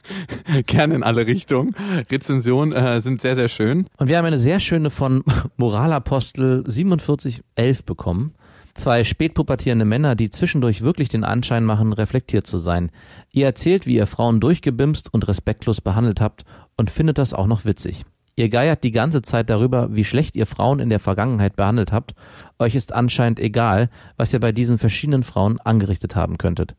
[0.66, 1.76] gerne in alle Richtungen.
[2.12, 3.88] Rezensionen äh, sind sehr, sehr schön.
[3.98, 5.24] Und wir haben eine sehr schöne von
[5.58, 8.36] Moralapostel 4711 bekommen.
[8.76, 12.92] Zwei spätpubertierende Männer, die zwischendurch wirklich den Anschein machen, reflektiert zu sein.
[13.32, 16.44] Ihr erzählt, wie ihr Frauen durchgebimst und respektlos behandelt habt
[16.76, 18.04] und findet das auch noch witzig.
[18.36, 22.16] Ihr geiert die ganze Zeit darüber, wie schlecht ihr Frauen in der Vergangenheit behandelt habt.
[22.60, 26.76] Euch ist anscheinend egal, was ihr bei diesen verschiedenen Frauen angerichtet haben könntet.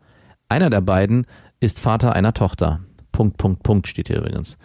[0.51, 1.27] Einer der beiden
[1.61, 2.81] ist Vater einer Tochter.
[3.11, 4.59] Punkt, Punkt, Punkt steht hier übrigens.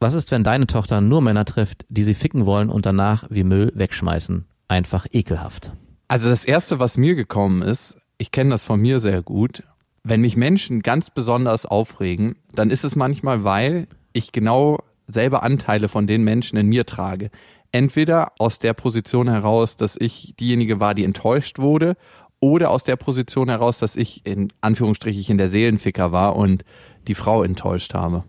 [0.00, 3.44] Was ist, wenn deine Tochter nur Männer trifft, die sie ficken wollen und danach wie
[3.44, 4.46] Müll wegschmeißen?
[4.66, 5.72] Einfach ekelhaft.
[6.08, 9.62] Also das Erste, was mir gekommen ist, ich kenne das von mir sehr gut,
[10.02, 15.88] wenn mich Menschen ganz besonders aufregen, dann ist es manchmal, weil ich genau selber Anteile
[15.88, 17.30] von den Menschen in mir trage.
[17.72, 21.96] Entweder aus der Position heraus, dass ich diejenige war, die enttäuscht wurde,
[22.38, 26.62] oder aus der Position heraus, dass ich in Anführungsstrichen der Seelenficker war und
[27.08, 28.24] die Frau enttäuscht habe.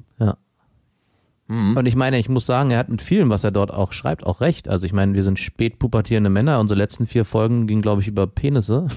[1.48, 1.74] Ja.
[1.76, 4.26] Und ich meine, ich muss sagen, er hat mit vielem, was er dort auch schreibt,
[4.26, 4.68] auch recht.
[4.68, 6.60] Also ich meine, wir sind spät pubertierende Männer.
[6.60, 8.88] Unsere letzten vier Folgen gingen, glaube ich, über Penisse.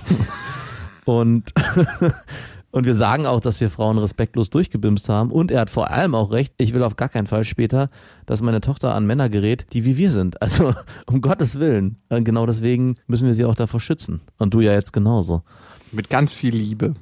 [1.04, 1.52] und,
[2.70, 5.30] und wir sagen auch, dass wir Frauen respektlos durchgebimst haben.
[5.30, 7.90] Und er hat vor allem auch recht, ich will auf gar keinen Fall später,
[8.24, 10.40] dass meine Tochter an Männer gerät, die wie wir sind.
[10.40, 10.72] Also
[11.06, 11.96] um Gottes Willen.
[12.08, 14.22] Und Genau deswegen müssen wir sie auch davor schützen.
[14.38, 15.42] Und du ja jetzt genauso.
[15.92, 16.94] Mit ganz viel Liebe.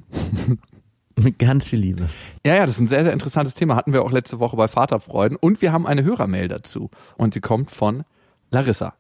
[1.21, 2.09] Mit ganz viel Liebe.
[2.45, 3.75] Ja, ja, das ist ein sehr, sehr interessantes Thema.
[3.75, 5.37] Hatten wir auch letzte Woche bei Vaterfreuden.
[5.39, 6.91] Und wir haben eine Hörermail dazu.
[7.17, 8.05] Und sie kommt von
[8.51, 8.95] Larissa.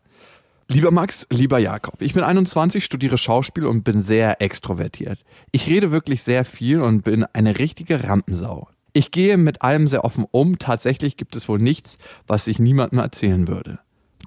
[0.68, 5.20] Lieber Max, lieber Jakob, ich bin 21, studiere Schauspiel und bin sehr extrovertiert.
[5.52, 8.68] Ich rede wirklich sehr viel und bin eine richtige Rampensau.
[8.92, 10.59] Ich gehe mit allem sehr offen um.
[10.59, 13.79] Tatsächlich gibt es wohl nichts, was ich niemandem erzählen würde.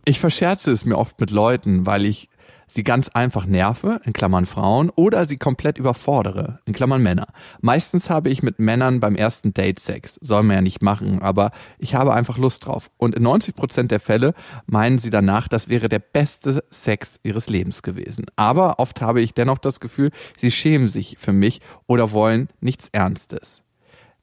[0.05, 2.29] Ich verscherze es mir oft mit Leuten, weil ich
[2.69, 7.27] sie ganz einfach nerve, in Klammern Frauen, oder sie komplett überfordere, in Klammern Männer.
[7.61, 10.17] Meistens habe ich mit Männern beim ersten Date Sex.
[10.21, 12.89] Soll man ja nicht machen, aber ich habe einfach Lust drauf.
[12.97, 14.33] Und in 90 Prozent der Fälle
[14.67, 18.25] meinen sie danach, das wäre der beste Sex ihres Lebens gewesen.
[18.35, 22.87] Aber oft habe ich dennoch das Gefühl, sie schämen sich für mich oder wollen nichts
[22.89, 23.63] Ernstes.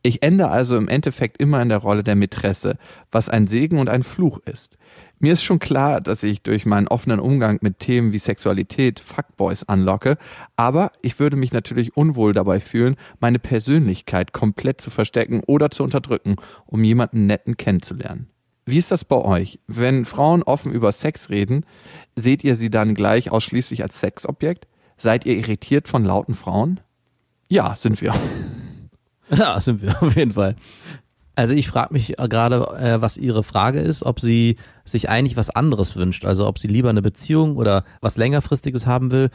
[0.06, 2.78] Ich ende also im Endeffekt immer in der Rolle der Mätresse,
[3.10, 4.78] was ein Segen und ein Fluch ist.
[5.18, 9.62] Mir ist schon klar, dass ich durch meinen offenen Umgang mit Themen wie Sexualität Fuckboys
[9.62, 10.18] anlocke,
[10.56, 15.84] aber ich würde mich natürlich unwohl dabei fühlen, meine Persönlichkeit komplett zu verstecken oder zu
[15.84, 18.28] unterdrücken, um jemanden netten kennenzulernen.
[18.66, 19.58] Wie ist das bei euch?
[19.66, 21.64] Wenn Frauen offen über Sex reden,
[22.16, 24.66] seht ihr sie dann gleich ausschließlich als Sexobjekt?
[24.98, 26.80] Seid ihr irritiert von lauten Frauen?
[27.48, 28.12] Ja, sind wir.
[29.28, 30.54] Ja, sind wir auf jeden Fall.
[31.36, 35.36] Also ich frage mich äh, gerade, äh, was ihre Frage ist, ob sie sich eigentlich
[35.36, 36.24] was anderes wünscht.
[36.24, 39.30] Also ob sie lieber eine Beziehung oder was längerfristiges haben will,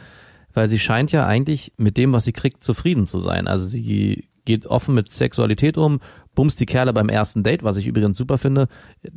[0.54, 3.48] weil sie scheint ja eigentlich mit dem, was sie kriegt, zufrieden zu sein.
[3.48, 6.00] Also sie geht offen mit Sexualität um,
[6.34, 8.68] bumst die Kerle beim ersten Date, was ich übrigens super finde.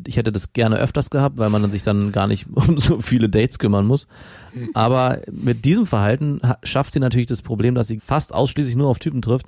[0.07, 3.01] Ich hätte das gerne öfters gehabt, weil man dann sich dann gar nicht um so
[3.01, 4.07] viele Dates kümmern muss.
[4.75, 8.89] Aber mit diesem Verhalten ha- schafft sie natürlich das Problem, dass sie fast ausschließlich nur
[8.89, 9.47] auf Typen trifft,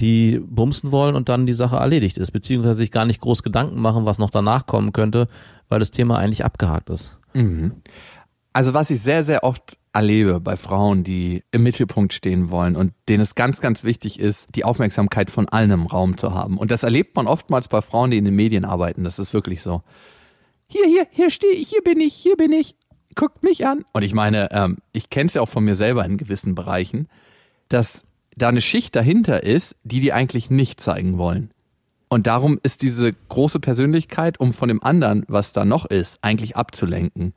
[0.00, 3.80] die bumsen wollen und dann die Sache erledigt ist, beziehungsweise sich gar nicht groß Gedanken
[3.80, 5.28] machen, was noch danach kommen könnte,
[5.68, 7.16] weil das Thema eigentlich abgehakt ist.
[8.52, 12.92] Also was ich sehr, sehr oft erlebe bei Frauen, die im Mittelpunkt stehen wollen und
[13.08, 16.58] denen es ganz, ganz wichtig ist, die Aufmerksamkeit von allen im Raum zu haben.
[16.58, 19.04] Und das erlebt man oftmals bei Frauen, die in den Medien arbeiten.
[19.04, 19.82] Das ist wirklich so.
[20.66, 22.74] Hier, hier, hier stehe ich, hier bin ich, hier bin ich.
[23.14, 23.84] Guckt mich an.
[23.92, 27.08] Und ich meine, ähm, ich kenne es ja auch von mir selber in gewissen Bereichen,
[27.68, 28.04] dass
[28.36, 31.50] da eine Schicht dahinter ist, die die eigentlich nicht zeigen wollen.
[32.08, 36.56] Und darum ist diese große Persönlichkeit, um von dem anderen, was da noch ist, eigentlich
[36.56, 37.32] abzulenken.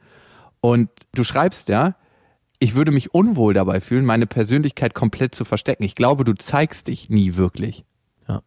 [0.60, 1.96] Und du schreibst ja,
[2.60, 5.84] ich würde mich unwohl dabei fühlen, meine Persönlichkeit komplett zu verstecken.
[5.84, 7.86] Ich glaube, du zeigst dich nie wirklich.
[8.28, 8.42] Ja.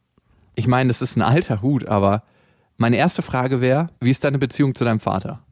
[0.55, 2.23] Ich meine, das ist ein alter Hut, aber
[2.77, 5.43] meine erste Frage wäre, wie ist deine Beziehung zu deinem Vater?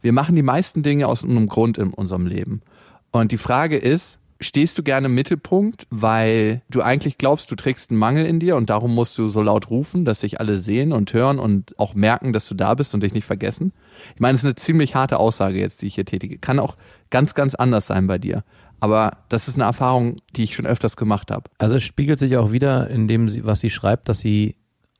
[0.00, 2.62] Wir machen die meisten Dinge aus einem Grund in unserem Leben.
[3.10, 7.90] Und die Frage ist, stehst du gerne im Mittelpunkt, weil du eigentlich glaubst, du trägst
[7.90, 10.92] einen Mangel in dir und darum musst du so laut rufen, dass sich alle sehen
[10.92, 13.72] und hören und auch merken, dass du da bist und dich nicht vergessen?
[14.14, 16.38] Ich meine, es ist eine ziemlich harte Aussage jetzt, die ich hier tätige.
[16.38, 16.76] Kann auch
[17.10, 18.44] ganz, ganz anders sein bei dir.
[18.80, 21.50] Aber das ist eine Erfahrung, die ich schon öfters gemacht habe.
[21.58, 24.54] Also es spiegelt sich auch wieder in dem, was sie schreibt, dass sie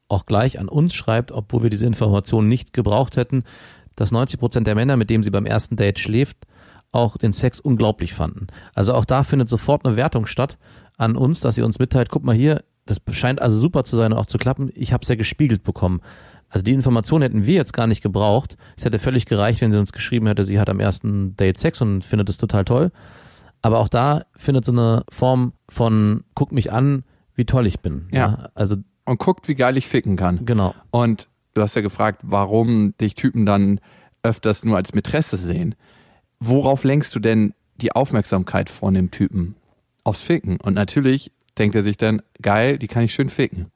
[0.09, 3.45] auch gleich an uns schreibt, obwohl wir diese Informationen nicht gebraucht hätten,
[3.95, 6.39] dass 90 Prozent der Männer, mit denen sie beim ersten Date schläft,
[6.93, 8.47] auch den Sex unglaublich fanden.
[8.75, 10.59] Also auch da findet sofort eine Wertung statt
[10.97, 14.13] an uns, dass sie uns mitteilt, guck mal hier, das scheint also super zu sein
[14.13, 14.71] und auch zu klappen.
[14.75, 16.01] Ich habe es ja gespiegelt bekommen.
[16.49, 18.57] Also die Information hätten wir jetzt gar nicht gebraucht.
[18.77, 21.83] Es hätte völlig gereicht, wenn sie uns geschrieben hätte, sie hat am ersten Date Sex
[21.83, 22.91] und findet es total toll.
[23.61, 28.09] Aber auch da findet so eine Form von guck mich an, wie toll ich bin.
[28.13, 28.49] Ja.
[28.55, 30.47] Also Und guckt, wie geil ich ficken kann.
[30.47, 30.75] genau.
[30.91, 33.81] Und du hast ja gefragt, warum dich Typen dann
[34.23, 35.75] öfters nur als Mätresse sehen.
[36.41, 39.57] Worauf lenkst du denn die Aufmerksamkeit von dem Typen?
[40.05, 40.59] Aufs Ficken.
[40.61, 43.67] Und natürlich denkt er sich dann, geil, die kann ich schön ficken.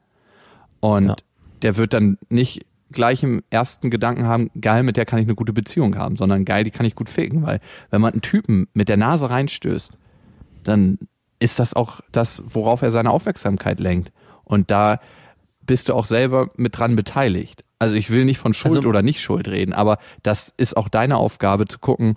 [0.79, 1.15] Und Ja.
[1.61, 5.35] der wird dann nicht gleich im ersten Gedanken haben, geil, mit der kann ich eine
[5.35, 7.43] gute Beziehung haben, sondern geil, die kann ich gut ficken.
[7.43, 9.97] Weil wenn man einen Typen mit der Nase reinstößt,
[10.63, 10.99] dann
[11.39, 14.11] ist das auch das, worauf er seine Aufmerksamkeit lenkt.
[14.43, 14.99] Und da
[15.65, 17.63] bist du auch selber mit dran beteiligt.
[17.79, 20.87] Also ich will nicht von Schuld Also- oder nicht Schuld reden, aber das ist auch
[20.87, 22.15] deine Aufgabe zu gucken,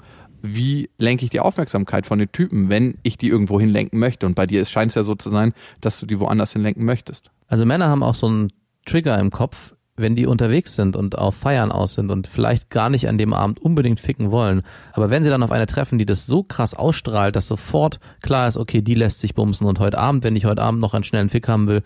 [0.54, 4.26] wie lenke ich die Aufmerksamkeit von den Typen, wenn ich die irgendwo hinlenken möchte.
[4.26, 7.30] Und bei dir scheint es ja so zu sein, dass du die woanders hinlenken möchtest.
[7.48, 8.52] Also Männer haben auch so einen
[8.84, 12.90] Trigger im Kopf, wenn die unterwegs sind und auf Feiern aus sind und vielleicht gar
[12.90, 14.62] nicht an dem Abend unbedingt ficken wollen.
[14.92, 18.46] Aber wenn sie dann auf eine treffen, die das so krass ausstrahlt, dass sofort klar
[18.46, 21.04] ist, okay, die lässt sich bumsen und heute Abend, wenn ich heute Abend noch einen
[21.04, 21.82] schnellen Fick haben will,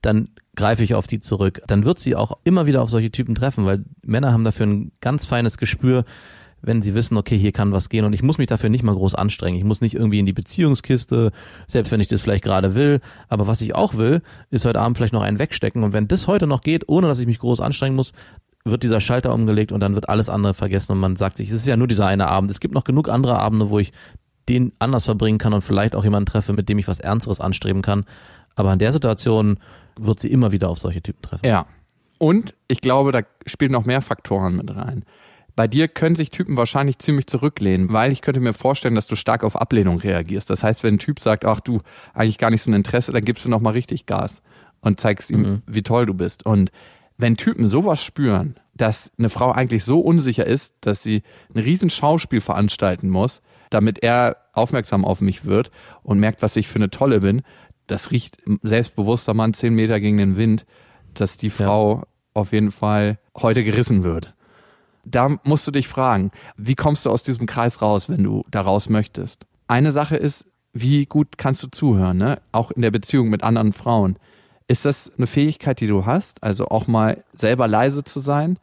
[0.00, 1.62] dann greife ich auf die zurück.
[1.66, 4.92] Dann wird sie auch immer wieder auf solche Typen treffen, weil Männer haben dafür ein
[5.00, 6.04] ganz feines Gespür,
[6.62, 8.94] wenn sie wissen, okay, hier kann was gehen und ich muss mich dafür nicht mal
[8.94, 9.58] groß anstrengen.
[9.58, 11.32] Ich muss nicht irgendwie in die Beziehungskiste,
[11.66, 13.00] selbst wenn ich das vielleicht gerade will.
[13.28, 15.82] Aber was ich auch will, ist heute Abend vielleicht noch einen wegstecken.
[15.82, 18.12] Und wenn das heute noch geht, ohne dass ich mich groß anstrengen muss,
[18.64, 21.54] wird dieser Schalter umgelegt und dann wird alles andere vergessen und man sagt sich, es
[21.54, 22.50] ist ja nur dieser eine Abend.
[22.50, 23.92] Es gibt noch genug andere Abende, wo ich
[24.48, 27.82] den anders verbringen kann und vielleicht auch jemanden treffe, mit dem ich was Ernsteres anstreben
[27.82, 28.04] kann.
[28.56, 29.58] Aber in der Situation
[29.96, 31.46] wird sie immer wieder auf solche Typen treffen.
[31.46, 31.66] Ja.
[32.18, 35.04] Und ich glaube, da spielen noch mehr Faktoren mit rein.
[35.60, 39.14] Bei dir können sich Typen wahrscheinlich ziemlich zurücklehnen, weil ich könnte mir vorstellen, dass du
[39.14, 40.48] stark auf Ablehnung reagierst.
[40.48, 41.82] Das heißt, wenn ein Typ sagt, ach du,
[42.14, 44.40] eigentlich gar nicht so ein Interesse, dann gibst du noch mal richtig Gas
[44.80, 46.46] und zeigst ihm, wie toll du bist.
[46.46, 46.72] Und
[47.18, 51.22] wenn Typen sowas spüren, dass eine Frau eigentlich so unsicher ist, dass sie
[51.54, 55.70] ein riesen Schauspiel veranstalten muss, damit er aufmerksam auf mich wird
[56.02, 57.42] und merkt, was ich für eine Tolle bin,
[57.86, 60.64] das riecht selbstbewusster Mann zehn Meter gegen den Wind,
[61.12, 64.32] dass die Frau auf jeden Fall heute gerissen wird.
[65.04, 68.60] Da musst du dich fragen, wie kommst du aus diesem Kreis raus, wenn du da
[68.60, 69.46] raus möchtest?
[69.66, 72.40] Eine Sache ist, wie gut kannst du zuhören, ne?
[72.52, 74.16] auch in der Beziehung mit anderen Frauen.
[74.68, 76.42] Ist das eine Fähigkeit, die du hast?
[76.42, 78.58] Also auch mal selber leise zu sein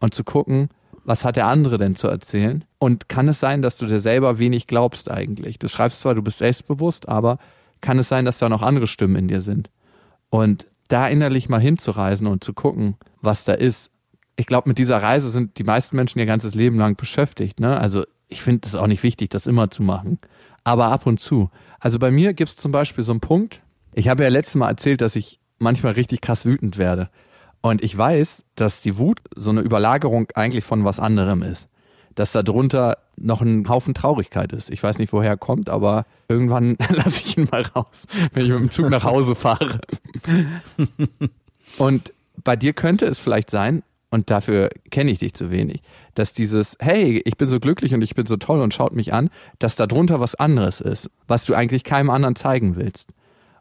[0.00, 0.70] und zu gucken,
[1.04, 2.64] was hat der andere denn zu erzählen?
[2.78, 5.58] Und kann es sein, dass du dir selber wenig glaubst eigentlich?
[5.58, 7.38] Du schreibst zwar, du bist selbstbewusst, aber
[7.80, 9.70] kann es sein, dass da noch andere Stimmen in dir sind?
[10.30, 13.90] Und da innerlich mal hinzureisen und zu gucken, was da ist.
[14.36, 17.60] Ich glaube, mit dieser Reise sind die meisten Menschen ihr ganzes Leben lang beschäftigt.
[17.60, 17.78] Ne?
[17.78, 20.18] Also ich finde es auch nicht wichtig, das immer zu machen.
[20.64, 21.50] Aber ab und zu.
[21.80, 23.60] Also bei mir gibt es zum Beispiel so einen Punkt.
[23.92, 27.10] Ich habe ja letztes Mal erzählt, dass ich manchmal richtig krass wütend werde.
[27.60, 31.68] Und ich weiß, dass die Wut so eine Überlagerung eigentlich von was anderem ist.
[32.14, 34.70] Dass da drunter noch ein Haufen Traurigkeit ist.
[34.70, 38.50] Ich weiß nicht, woher er kommt, aber irgendwann lasse ich ihn mal raus, wenn ich
[38.50, 39.80] mit dem Zug nach Hause fahre.
[41.78, 45.80] Und bei dir könnte es vielleicht sein, und dafür kenne ich dich zu wenig,
[46.14, 49.14] dass dieses, hey, ich bin so glücklich und ich bin so toll und schaut mich
[49.14, 53.08] an, dass da drunter was anderes ist, was du eigentlich keinem anderen zeigen willst.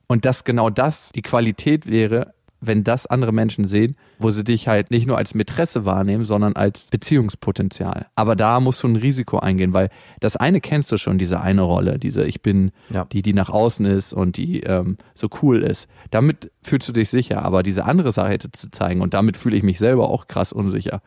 [0.08, 4.68] Und dass genau das die Qualität wäre, wenn das andere Menschen sehen, wo sie dich
[4.68, 6.88] halt nicht nur als Mätresse wahrnehmen, sondern als
[7.32, 8.08] Beziehungspotenzial.
[8.16, 11.62] Aber da musst du ein Risiko eingehen, weil das eine kennst du schon, diese eine
[11.64, 13.06] Rolle, diese ich bin Ja.
[13.06, 15.88] die, die nach außen ist und die ähm, so cool ist.
[16.12, 19.64] Damit fühlst du dich sicher, aber diese andere Seite zu zeigen und damit fühle ich
[19.64, 21.02] mich selber auch krass unsicher,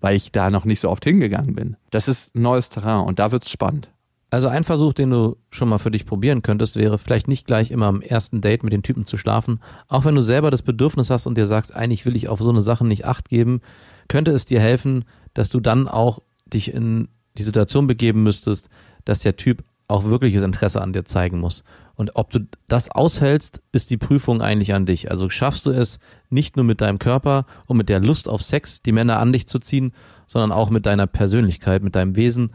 [0.00, 1.76] weil ich da noch nicht so oft hingegangen bin.
[1.90, 3.90] Das ist neues Terrain und da wird's spannend.
[4.30, 7.72] Also ein Versuch, den du schon mal für dich probieren könntest, wäre vielleicht nicht gleich
[7.72, 9.60] immer am ersten Date mit den Typen zu schlafen.
[9.88, 12.50] Auch wenn du selber das Bedürfnis hast und dir sagst, eigentlich will ich auf so
[12.50, 13.60] eine Sache nicht acht geben,
[14.06, 18.68] könnte es dir helfen, dass du dann auch dich in die Situation begeben müsstest,
[19.04, 21.64] dass der Typ auch wirkliches Interesse an dir zeigen muss.
[21.96, 25.10] Und ob du das aushältst, ist die Prüfung eigentlich an dich.
[25.10, 28.82] Also schaffst du es nicht nur mit deinem Körper und mit der Lust auf Sex,
[28.82, 29.92] die Männer an dich zu ziehen,
[30.28, 32.52] sondern auch mit deiner Persönlichkeit, mit deinem Wesen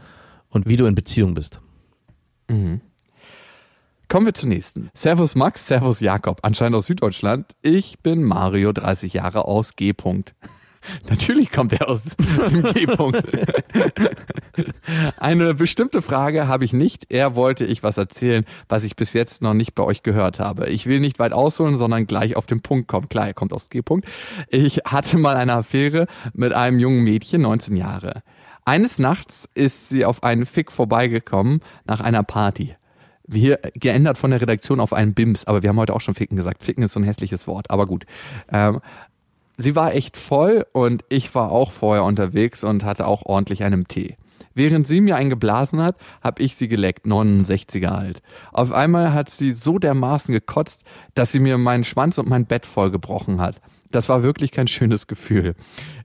[0.48, 1.60] und wie du in Beziehung bist.
[4.08, 4.88] Kommen wir zur nächsten.
[4.94, 7.56] Servus Max, Servus Jakob, anscheinend aus Süddeutschland.
[7.62, 9.90] Ich bin Mario, 30 Jahre aus G.
[9.90, 10.32] -Punkt.
[11.10, 12.86] Natürlich kommt er aus dem G.
[12.86, 13.24] -Punkt.
[15.18, 17.06] Eine bestimmte Frage habe ich nicht.
[17.10, 20.68] Er wollte ich was erzählen, was ich bis jetzt noch nicht bei euch gehört habe.
[20.68, 23.08] Ich will nicht weit ausholen, sondern gleich auf den Punkt kommen.
[23.08, 23.80] Klar, er kommt aus G.
[23.80, 24.04] -Punkt.
[24.50, 28.22] Ich hatte mal eine Affäre mit einem jungen Mädchen, 19 Jahre.
[28.68, 32.74] Eines Nachts ist sie auf einen Fick vorbeigekommen nach einer Party.
[33.24, 36.36] Wir geändert von der Redaktion auf einen Bims, aber wir haben heute auch schon Ficken
[36.36, 36.64] gesagt.
[36.64, 38.06] Ficken ist so ein hässliches Wort, aber gut.
[38.50, 38.80] Ähm,
[39.56, 43.86] sie war echt voll und ich war auch vorher unterwegs und hatte auch ordentlich einen
[43.86, 44.16] Tee.
[44.54, 48.20] Während sie mir einen geblasen hat, habe ich sie geleckt, 69er alt.
[48.52, 50.82] Auf einmal hat sie so dermaßen gekotzt,
[51.14, 53.60] dass sie mir meinen Schwanz und mein Bett vollgebrochen hat.
[53.96, 55.54] Das war wirklich kein schönes Gefühl.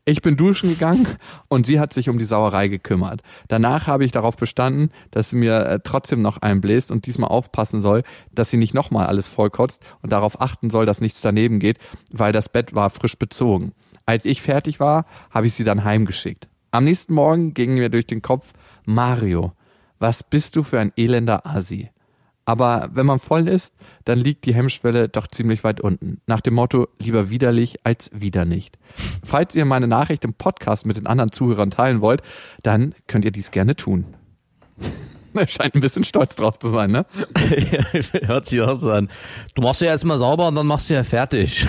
[0.06, 1.08] Ich bin duschen gegangen
[1.49, 3.21] und sie hat sich um die Sauerei gekümmert.
[3.49, 7.82] Danach habe ich darauf bestanden, dass sie mir äh, trotzdem noch einbläst und diesmal aufpassen
[7.82, 11.80] soll, dass sie nicht nochmal alles vollkotzt und darauf achten soll, dass nichts daneben geht,
[12.13, 13.73] weil das Bett war frisch bezogen.
[14.06, 16.47] Als ich fertig war, habe ich sie dann heimgeschickt.
[16.71, 18.54] Am nächsten Morgen ging mir durch den Kopf,
[18.86, 19.51] Mario,
[19.99, 21.89] was bist du für ein elender Asi?
[22.51, 26.19] Aber wenn man voll ist, dann liegt die Hemmschwelle doch ziemlich weit unten.
[26.27, 28.77] Nach dem Motto, lieber widerlich als wieder nicht.
[29.23, 32.23] Falls ihr meine Nachricht im Podcast mit den anderen Zuhörern teilen wollt,
[32.61, 34.05] dann könnt ihr dies gerne tun.
[35.33, 37.05] Er scheint ein bisschen stolz drauf zu sein, ne?
[38.25, 39.07] Hört sich auch so an.
[39.55, 41.65] Du machst ja erstmal sauber und dann machst du ja fertig.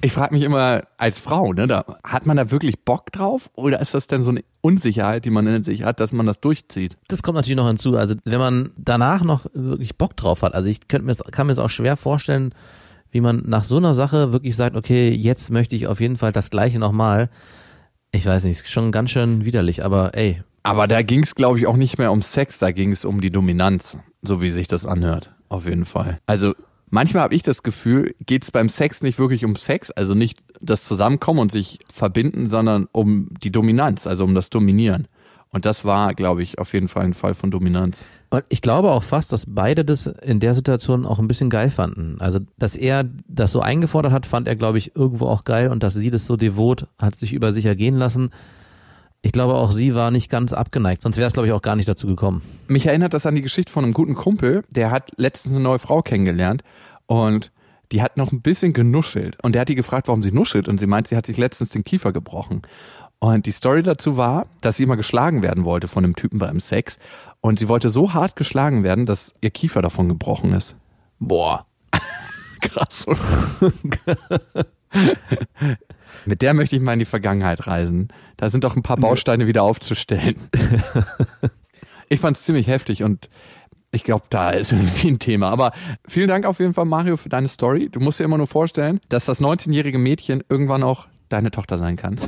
[0.00, 3.80] Ich frage mich immer als Frau, ne, da, hat man da wirklich Bock drauf oder
[3.80, 6.96] ist das denn so eine Unsicherheit, die man in sich hat, dass man das durchzieht?
[7.08, 7.96] Das kommt natürlich noch hinzu.
[7.96, 11.52] Also wenn man danach noch wirklich Bock drauf hat, also ich könnte mir, kann mir
[11.52, 12.54] das auch schwer vorstellen,
[13.10, 16.32] wie man nach so einer Sache wirklich sagt, okay, jetzt möchte ich auf jeden Fall
[16.32, 17.30] das Gleiche nochmal.
[18.12, 21.58] Ich weiß nicht, ist schon ganz schön widerlich, aber ey, Aber da ging es, glaube
[21.58, 24.66] ich, auch nicht mehr um Sex, da ging es um die Dominanz, so wie sich
[24.66, 25.32] das anhört.
[25.48, 26.18] Auf jeden Fall.
[26.26, 26.54] Also
[26.90, 30.42] manchmal habe ich das Gefühl, geht es beim Sex nicht wirklich um Sex, also nicht
[30.60, 35.08] das Zusammenkommen und sich verbinden, sondern um die Dominanz, also um das Dominieren.
[35.50, 38.04] Und das war, glaube ich, auf jeden Fall ein Fall von Dominanz.
[38.30, 41.70] Und ich glaube auch fast, dass beide das in der Situation auch ein bisschen geil
[41.70, 42.16] fanden.
[42.20, 45.82] Also, dass er das so eingefordert hat, fand er, glaube ich, irgendwo auch geil und
[45.82, 48.30] dass sie das so devot hat sich über sich ergehen lassen.
[49.22, 51.76] Ich glaube, auch sie war nicht ganz abgeneigt, sonst wäre es, glaube ich, auch gar
[51.76, 52.42] nicht dazu gekommen.
[52.68, 55.78] Mich erinnert das an die Geschichte von einem guten Kumpel, der hat letztens eine neue
[55.78, 56.62] Frau kennengelernt
[57.06, 57.50] und
[57.92, 59.36] die hat noch ein bisschen genuschelt.
[59.42, 60.68] Und der hat die gefragt, warum sie nuschelt.
[60.68, 62.62] Und sie meint, sie hat sich letztens den Kiefer gebrochen.
[63.18, 66.60] Und die Story dazu war, dass sie immer geschlagen werden wollte von einem Typen beim
[66.60, 66.98] Sex.
[67.40, 70.76] Und sie wollte so hart geschlagen werden, dass ihr Kiefer davon gebrochen ist.
[71.18, 71.66] Boah.
[72.60, 73.06] Krass.
[76.24, 78.08] Mit der möchte ich mal in die Vergangenheit reisen.
[78.36, 80.36] Da sind doch ein paar Bausteine wieder aufzustellen.
[82.08, 83.28] Ich fand es ziemlich heftig und
[83.90, 85.50] ich glaube, da ist irgendwie ein Thema.
[85.50, 85.72] Aber
[86.06, 87.88] vielen Dank auf jeden Fall, Mario, für deine Story.
[87.90, 91.96] Du musst dir immer nur vorstellen, dass das 19-jährige Mädchen irgendwann auch deine Tochter sein
[91.96, 92.20] kann.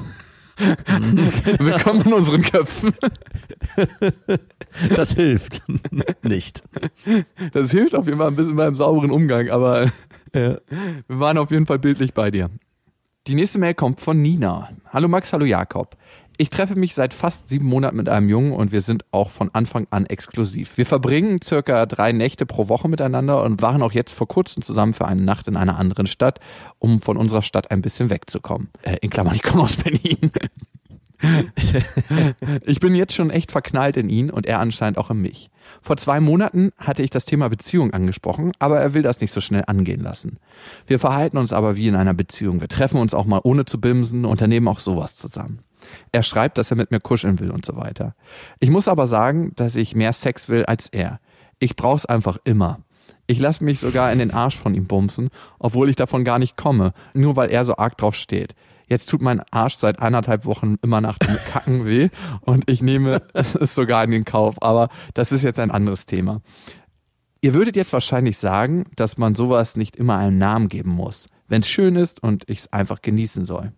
[0.58, 2.92] Willkommen in unseren Köpfen.
[4.96, 5.62] Das hilft.
[6.22, 6.64] nicht.
[7.52, 9.92] Das hilft auf jeden Fall ein bisschen beim sauberen Umgang, aber
[10.34, 10.58] Ja.
[11.06, 12.50] Wir waren auf jeden Fall bildlich bei dir.
[13.28, 14.70] Die nächste Mail kommt von Nina.
[14.90, 15.98] Hallo Max, hallo Jakob.
[16.38, 19.50] Ich treffe mich seit fast sieben Monaten mit einem Jungen und wir sind auch von
[19.52, 20.78] Anfang an exklusiv.
[20.78, 24.94] Wir verbringen circa drei Nächte pro Woche miteinander und waren auch jetzt vor kurzem zusammen
[24.94, 26.40] für eine Nacht in einer anderen Stadt,
[26.78, 28.70] um von unserer Stadt ein bisschen wegzukommen.
[28.80, 30.30] Äh, in Klammern, ich komme aus Berlin.
[32.64, 35.50] ich bin jetzt schon echt verknallt in ihn und er anscheinend auch in mich.
[35.82, 39.40] Vor zwei Monaten hatte ich das Thema Beziehung angesprochen, aber er will das nicht so
[39.40, 40.38] schnell angehen lassen.
[40.86, 42.60] Wir verhalten uns aber wie in einer Beziehung.
[42.60, 45.60] Wir treffen uns auch mal ohne zu bimsen, unternehmen auch sowas zusammen.
[46.12, 48.14] Er schreibt, dass er mit mir kuscheln will und so weiter.
[48.60, 51.20] Ich muss aber sagen, dass ich mehr Sex will als er.
[51.58, 52.80] Ich brauch's einfach immer.
[53.26, 56.56] Ich lasse mich sogar in den Arsch von ihm bumsen, obwohl ich davon gar nicht
[56.56, 58.54] komme, nur weil er so arg drauf steht.
[58.88, 62.08] Jetzt tut mein Arsch seit eineinhalb Wochen immer nach dem Kacken weh
[62.40, 63.22] und ich nehme
[63.60, 64.56] es sogar in den Kauf.
[64.62, 66.40] Aber das ist jetzt ein anderes Thema.
[67.40, 71.60] Ihr würdet jetzt wahrscheinlich sagen, dass man sowas nicht immer einen Namen geben muss, wenn
[71.60, 73.72] es schön ist und ich es einfach genießen soll.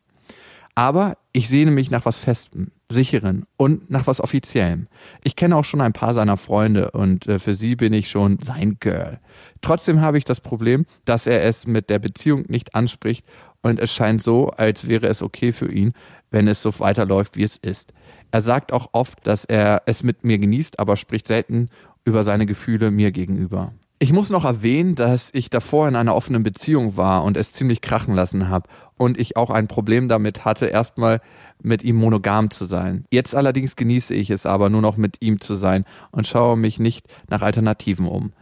[0.75, 4.89] Aber ich sehne mich nach was Festem, Sicheren und nach was Offiziellem.
[5.23, 8.39] Ich kenne auch schon ein paar seiner Freunde und äh, für sie bin ich schon
[8.39, 9.21] sein Girl.
[9.61, 13.27] Trotzdem habe ich das Problem, dass er es mit der Beziehung nicht anspricht
[13.63, 15.93] und es scheint so, als wäre es okay für ihn,
[16.31, 17.93] wenn es so weiterläuft, wie es ist.
[18.31, 21.69] Er sagt auch oft, dass er es mit mir genießt, aber spricht selten
[22.05, 23.73] über seine Gefühle mir gegenüber.
[24.03, 27.83] Ich muss noch erwähnen, dass ich davor in einer offenen Beziehung war und es ziemlich
[27.83, 31.21] krachen lassen habe und ich auch ein Problem damit hatte, erstmal
[31.63, 33.05] mit ihm monogam zu sein.
[33.11, 36.79] Jetzt allerdings genieße ich es aber nur noch mit ihm zu sein und schaue mich
[36.79, 38.33] nicht nach Alternativen um.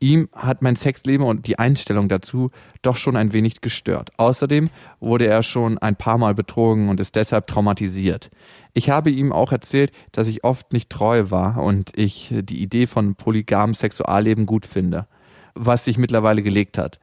[0.00, 2.50] Ihm hat mein Sexleben und die Einstellung dazu
[2.82, 4.10] doch schon ein wenig gestört.
[4.16, 4.70] Außerdem
[5.00, 8.30] wurde er schon ein paar Mal betrogen und ist deshalb traumatisiert.
[8.74, 12.86] Ich habe ihm auch erzählt, dass ich oft nicht treu war und ich die Idee
[12.86, 15.08] von polygamem Sexualleben gut finde,
[15.54, 17.00] was sich mittlerweile gelegt hat.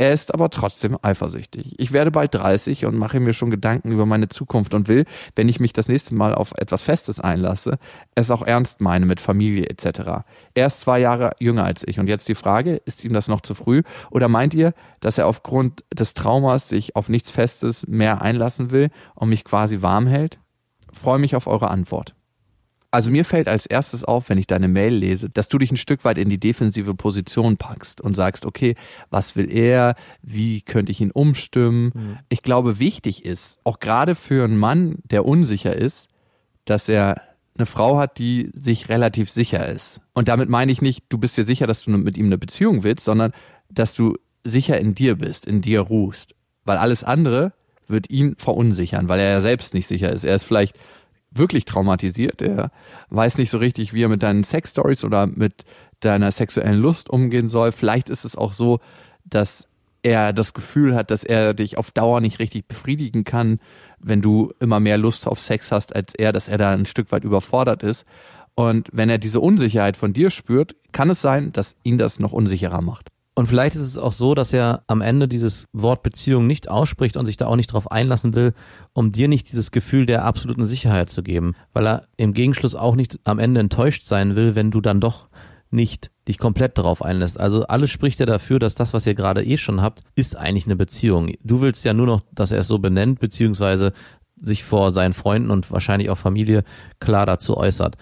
[0.00, 1.74] Er ist aber trotzdem eifersüchtig.
[1.76, 5.48] Ich werde bald 30 und mache mir schon Gedanken über meine Zukunft und will, wenn
[5.48, 7.78] ich mich das nächste Mal auf etwas Festes einlasse,
[8.14, 10.24] es auch ernst meine mit Familie etc.
[10.54, 13.40] Er ist zwei Jahre jünger als ich und jetzt die Frage, ist ihm das noch
[13.40, 13.82] zu früh
[14.12, 18.90] oder meint ihr, dass er aufgrund des Traumas sich auf nichts Festes mehr einlassen will
[19.16, 20.38] und mich quasi warm hält?
[20.92, 22.14] Freue mich auf eure Antwort.
[22.90, 25.76] Also mir fällt als erstes auf, wenn ich deine Mail lese, dass du dich ein
[25.76, 28.76] Stück weit in die defensive Position packst und sagst, okay,
[29.10, 29.94] was will er?
[30.22, 31.92] Wie könnte ich ihn umstimmen?
[31.94, 32.18] Mhm.
[32.30, 36.08] Ich glaube, wichtig ist, auch gerade für einen Mann, der unsicher ist,
[36.64, 37.20] dass er
[37.58, 40.00] eine Frau hat, die sich relativ sicher ist.
[40.14, 42.84] Und damit meine ich nicht, du bist dir sicher, dass du mit ihm eine Beziehung
[42.84, 43.32] willst, sondern
[43.68, 46.34] dass du sicher in dir bist, in dir ruhst.
[46.64, 47.52] Weil alles andere
[47.86, 50.24] wird ihn verunsichern, weil er ja selbst nicht sicher ist.
[50.24, 50.76] Er ist vielleicht
[51.30, 52.42] wirklich traumatisiert.
[52.42, 52.70] Er
[53.10, 55.64] weiß nicht so richtig, wie er mit deinen Sexstories oder mit
[56.00, 57.72] deiner sexuellen Lust umgehen soll.
[57.72, 58.80] Vielleicht ist es auch so,
[59.24, 59.68] dass
[60.02, 63.58] er das Gefühl hat, dass er dich auf Dauer nicht richtig befriedigen kann,
[63.98, 67.10] wenn du immer mehr Lust auf Sex hast als er, dass er da ein Stück
[67.10, 68.04] weit überfordert ist.
[68.54, 72.32] Und wenn er diese Unsicherheit von dir spürt, kann es sein, dass ihn das noch
[72.32, 73.08] unsicherer macht.
[73.38, 77.16] Und vielleicht ist es auch so, dass er am Ende dieses Wort Beziehung nicht ausspricht
[77.16, 78.52] und sich da auch nicht drauf einlassen will,
[78.94, 82.96] um dir nicht dieses Gefühl der absoluten Sicherheit zu geben, weil er im Gegenschluss auch
[82.96, 85.28] nicht am Ende enttäuscht sein will, wenn du dann doch
[85.70, 87.38] nicht dich komplett darauf einlässt.
[87.38, 90.66] Also alles spricht ja dafür, dass das, was ihr gerade eh schon habt, ist eigentlich
[90.66, 91.30] eine Beziehung.
[91.44, 93.92] Du willst ja nur noch, dass er es so benennt, beziehungsweise
[94.40, 96.64] sich vor seinen Freunden und wahrscheinlich auch Familie
[96.98, 97.96] klar dazu äußert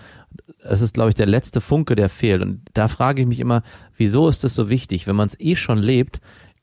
[0.69, 2.43] es ist, glaube ich, der letzte Funke, der fehlt.
[2.43, 3.63] Und da frage ich mich immer,
[3.97, 5.07] wieso ist das so wichtig?
[5.07, 6.21] Wenn man es eh schon lebt,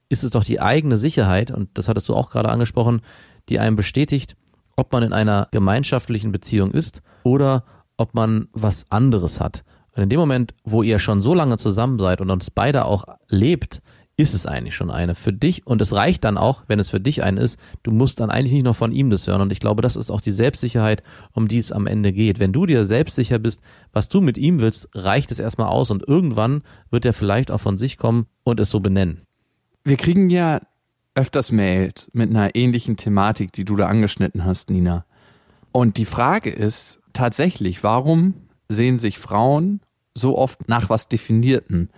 [0.10, 3.01] ist es doch die eigene Sicherheit, und das hattest du auch gerade angesprochen,
[3.49, 4.36] die einem bestätigt,
[4.76, 7.64] ob man in einer gemeinschaftlichen Beziehung ist oder
[7.97, 9.64] ob man was anderes hat.
[9.95, 13.06] Und in dem Moment, wo ihr schon so lange zusammen seid und uns beide auch
[13.28, 13.82] lebt,
[14.16, 16.99] ist es eigentlich schon eine für dich und es reicht dann auch, wenn es für
[16.99, 17.59] dich eine ist.
[17.82, 20.11] Du musst dann eigentlich nicht noch von ihm das hören und ich glaube, das ist
[20.11, 21.01] auch die Selbstsicherheit,
[21.32, 22.39] um die es am Ende geht.
[22.39, 23.61] Wenn du dir selbstsicher bist,
[23.91, 26.61] was du mit ihm willst, reicht es erstmal aus und irgendwann
[26.91, 29.22] wird er vielleicht auch von sich kommen und es so benennen.
[29.84, 30.61] Wir kriegen ja
[31.16, 35.05] öfters Mails mit einer ähnlichen Thematik, die du da angeschnitten hast, Nina.
[35.72, 38.36] Und die Frage ist tatsächlich, warum
[38.70, 39.82] sehen sich Frauen
[40.14, 41.89] so oft nach was Definierten?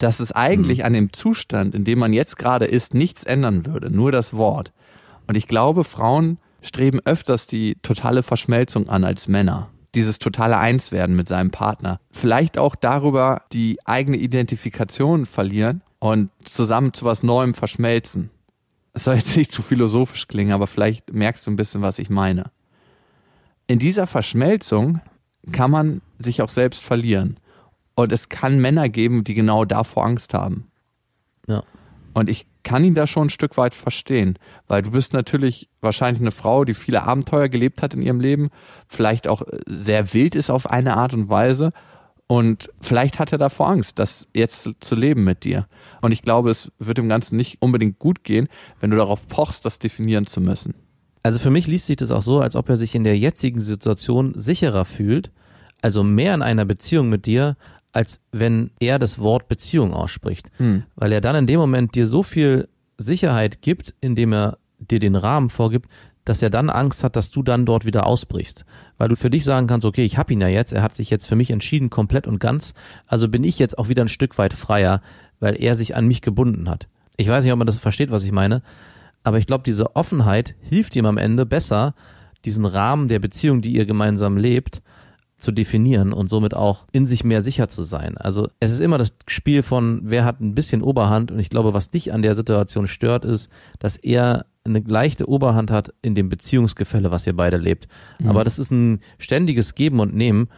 [0.00, 0.84] Dass es eigentlich mhm.
[0.84, 4.72] an dem Zustand, in dem man jetzt gerade ist, nichts ändern würde, nur das Wort.
[5.28, 9.68] Und ich glaube, Frauen streben öfters die totale Verschmelzung an als Männer.
[9.94, 12.00] Dieses totale Einswerden mit seinem Partner.
[12.12, 18.30] Vielleicht auch darüber die eigene Identifikation verlieren und zusammen zu was Neuem verschmelzen.
[18.92, 22.08] Es soll jetzt nicht zu philosophisch klingen, aber vielleicht merkst du ein bisschen, was ich
[22.08, 22.50] meine.
[23.66, 25.00] In dieser Verschmelzung
[25.52, 27.36] kann man sich auch selbst verlieren.
[28.02, 30.70] Und es kann Männer geben, die genau davor Angst haben.
[31.46, 31.62] Ja.
[32.14, 34.38] Und ich kann ihn da schon ein Stück weit verstehen,
[34.68, 38.50] weil du bist natürlich wahrscheinlich eine Frau, die viele Abenteuer gelebt hat in ihrem Leben,
[38.88, 41.72] vielleicht auch sehr wild ist auf eine Art und Weise
[42.26, 45.66] und vielleicht hat er davor Angst, das jetzt zu leben mit dir.
[46.00, 48.48] Und ich glaube, es wird dem Ganzen nicht unbedingt gut gehen,
[48.80, 50.74] wenn du darauf pochst, das definieren zu müssen.
[51.22, 53.60] Also für mich liest sich das auch so, als ob er sich in der jetzigen
[53.60, 55.30] Situation sicherer fühlt,
[55.82, 57.56] also mehr in einer Beziehung mit dir,
[57.92, 60.50] als wenn er das Wort Beziehung ausspricht.
[60.56, 60.84] Hm.
[60.94, 62.68] Weil er dann in dem Moment dir so viel
[62.98, 65.88] Sicherheit gibt, indem er dir den Rahmen vorgibt,
[66.24, 68.64] dass er dann Angst hat, dass du dann dort wieder ausbrichst.
[68.98, 71.10] Weil du für dich sagen kannst, okay, ich habe ihn ja jetzt, er hat sich
[71.10, 72.74] jetzt für mich entschieden, komplett und ganz,
[73.06, 75.00] also bin ich jetzt auch wieder ein Stück weit freier,
[75.40, 76.88] weil er sich an mich gebunden hat.
[77.16, 78.62] Ich weiß nicht, ob man das versteht, was ich meine,
[79.22, 81.94] aber ich glaube, diese Offenheit hilft ihm am Ende besser,
[82.44, 84.82] diesen Rahmen der Beziehung, die ihr gemeinsam lebt,
[85.40, 88.16] zu definieren und somit auch in sich mehr sicher zu sein.
[88.16, 91.74] Also es ist immer das Spiel von, wer hat ein bisschen Oberhand und ich glaube,
[91.74, 96.28] was dich an der Situation stört, ist, dass er eine leichte Oberhand hat in dem
[96.28, 97.88] Beziehungsgefälle, was ihr beide lebt.
[98.18, 98.28] Mhm.
[98.28, 100.48] Aber das ist ein ständiges Geben und Nehmen.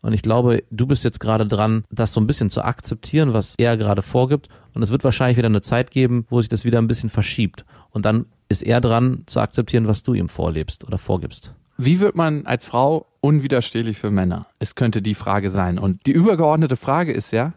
[0.00, 3.54] Und ich glaube, du bist jetzt gerade dran, das so ein bisschen zu akzeptieren, was
[3.56, 4.48] er gerade vorgibt.
[4.74, 7.64] Und es wird wahrscheinlich wieder eine Zeit geben, wo sich das wieder ein bisschen verschiebt.
[7.90, 11.54] Und dann ist er dran, zu akzeptieren, was du ihm vorlebst oder vorgibst.
[11.84, 14.46] Wie wird man als Frau unwiderstehlich für Männer?
[14.60, 15.80] Es könnte die Frage sein.
[15.80, 17.54] Und die übergeordnete Frage ist ja,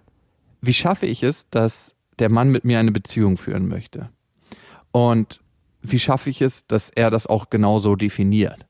[0.62, 4.10] wie schaffe ich es, dass der Mann mit mir eine Beziehung führen möchte?
[4.92, 5.42] Und
[5.84, 8.66] wie schaffe ich es, dass er das auch genauso definiert?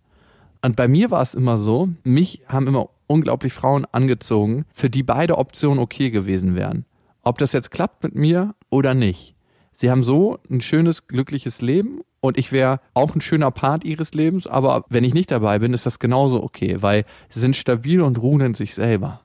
[0.61, 5.03] Und bei mir war es immer so, mich haben immer unglaublich Frauen angezogen, für die
[5.03, 6.83] beide Optionen okay gewesen wären.
[7.21, 9.34] Ob das jetzt klappt mit mir oder nicht.
[9.75, 14.13] Sie haben so ein schönes, glückliches Leben und ich wäre auch ein schöner Part ihres
[14.13, 18.01] Lebens, aber wenn ich nicht dabei bin, ist das genauso okay, weil sie sind stabil
[18.01, 19.21] und ruhen in sich selber.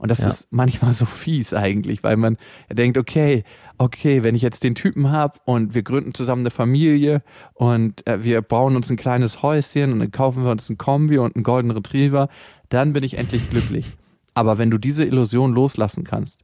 [0.00, 0.26] Und das ja.
[0.26, 2.36] ist manchmal so fies eigentlich, weil man
[2.68, 3.44] denkt, okay,
[3.78, 7.22] okay, wenn ich jetzt den Typen habe und wir gründen zusammen eine Familie
[7.54, 11.18] und äh, wir bauen uns ein kleines Häuschen und dann kaufen wir uns ein Kombi
[11.18, 12.28] und einen Golden Retriever,
[12.68, 13.86] dann bin ich endlich glücklich.
[14.34, 16.40] Aber wenn du diese Illusion loslassen kannst,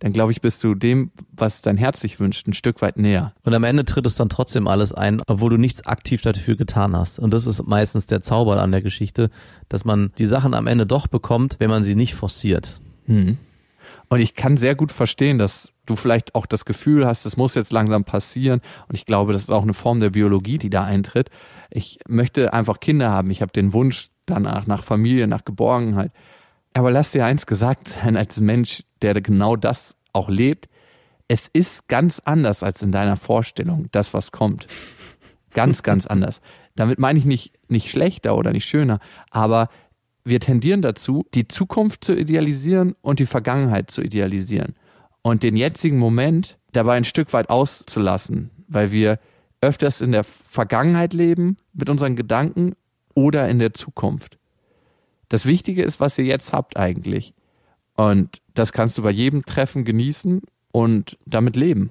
[0.00, 3.32] dann glaube ich, bist du dem, was dein Herz sich wünscht, ein Stück weit näher.
[3.44, 6.94] Und am Ende tritt es dann trotzdem alles ein, obwohl du nichts aktiv dafür getan
[6.94, 7.18] hast.
[7.18, 9.30] Und das ist meistens der Zauber an der Geschichte,
[9.68, 12.78] dass man die Sachen am Ende doch bekommt, wenn man sie nicht forciert.
[13.06, 13.38] Hm.
[14.08, 17.54] Und ich kann sehr gut verstehen, dass du vielleicht auch das Gefühl hast, es muss
[17.54, 18.60] jetzt langsam passieren.
[18.88, 21.30] Und ich glaube, das ist auch eine Form der Biologie, die da eintritt.
[21.70, 23.30] Ich möchte einfach Kinder haben.
[23.30, 26.12] Ich habe den Wunsch danach, nach Familie, nach Geborgenheit.
[26.76, 30.68] Aber lass dir eins gesagt sein, als Mensch, der genau das auch lebt,
[31.26, 34.66] es ist ganz anders als in deiner Vorstellung, das, was kommt.
[35.54, 36.42] Ganz, ganz anders.
[36.74, 38.98] Damit meine ich nicht, nicht schlechter oder nicht schöner,
[39.30, 39.70] aber
[40.22, 44.74] wir tendieren dazu, die Zukunft zu idealisieren und die Vergangenheit zu idealisieren.
[45.22, 49.18] Und den jetzigen Moment dabei ein Stück weit auszulassen, weil wir
[49.62, 52.74] öfters in der Vergangenheit leben mit unseren Gedanken
[53.14, 54.36] oder in der Zukunft.
[55.28, 57.34] Das Wichtige ist, was ihr jetzt habt eigentlich.
[57.94, 61.90] Und das kannst du bei jedem Treffen genießen und damit leben.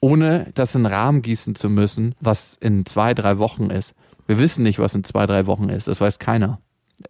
[0.00, 3.94] Ohne das in Rahmen gießen zu müssen, was in zwei, drei Wochen ist.
[4.26, 5.88] Wir wissen nicht, was in zwei, drei Wochen ist.
[5.88, 6.60] Das weiß keiner.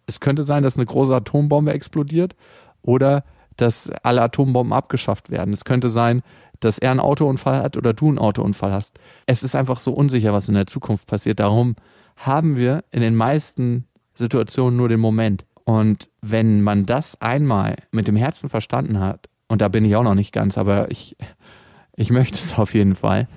[0.07, 2.35] Es könnte sein, dass eine große Atombombe explodiert
[2.81, 3.23] oder
[3.57, 5.53] dass alle Atombomben abgeschafft werden.
[5.53, 6.23] Es könnte sein,
[6.59, 8.97] dass er einen Autounfall hat oder du einen Autounfall hast.
[9.25, 11.39] Es ist einfach so unsicher, was in der Zukunft passiert.
[11.39, 11.75] Darum
[12.15, 13.87] haben wir in den meisten
[14.21, 15.45] Situation nur den Moment.
[15.63, 20.03] Und wenn man das einmal mit dem Herzen verstanden hat, und da bin ich auch
[20.03, 21.17] noch nicht ganz, aber ich,
[21.95, 23.27] ich möchte es auf jeden Fall.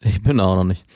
[0.00, 0.86] Ich bin auch noch nicht.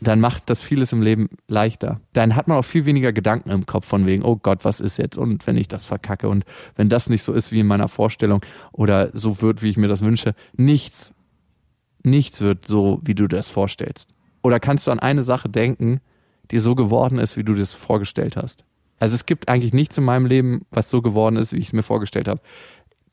[0.00, 2.00] Dann macht das vieles im Leben leichter.
[2.12, 4.96] Dann hat man auch viel weniger Gedanken im Kopf von wegen, oh Gott, was ist
[4.96, 5.16] jetzt?
[5.16, 6.44] Und wenn ich das verkacke und
[6.76, 8.40] wenn das nicht so ist wie in meiner Vorstellung
[8.72, 11.12] oder so wird, wie ich mir das wünsche, nichts,
[12.02, 14.10] nichts wird so, wie du das vorstellst.
[14.42, 16.00] Oder kannst du an eine Sache denken,
[16.50, 18.64] die so geworden ist, wie du das vorgestellt hast?
[18.98, 21.72] Also es gibt eigentlich nichts in meinem Leben, was so geworden ist, wie ich es
[21.72, 22.40] mir vorgestellt habe.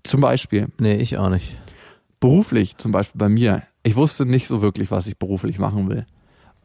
[0.04, 0.68] Zum Beispiel.
[0.80, 1.58] Nee, ich auch nicht.
[2.20, 3.64] Beruflich, zum Beispiel bei mir.
[3.84, 6.06] Ich wusste nicht so wirklich, was ich beruflich machen will.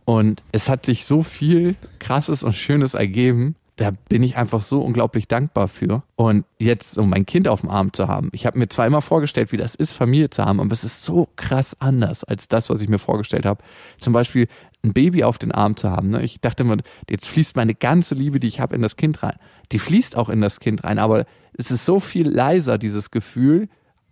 [0.05, 3.57] Und es hat sich so viel Krasses und Schönes ergeben.
[3.81, 6.03] Da bin ich einfach so unglaublich dankbar für.
[6.15, 8.29] Und jetzt, um mein Kind auf dem Arm zu haben.
[8.33, 11.03] Ich habe mir zwar immer vorgestellt, wie das ist, Familie zu haben, aber es ist
[11.03, 13.65] so krass anders als das, was ich mir vorgestellt habe.
[13.97, 14.49] Zum Beispiel
[14.85, 16.11] ein Baby auf den Arm zu haben.
[16.11, 16.23] Ne?
[16.23, 16.77] Ich dachte immer,
[17.09, 19.37] jetzt fließt meine ganze Liebe, die ich habe, in das Kind rein.
[19.73, 21.25] Die fließt auch in das Kind rein, aber
[21.55, 23.71] es ist so viel leiser, dieses Gefühl,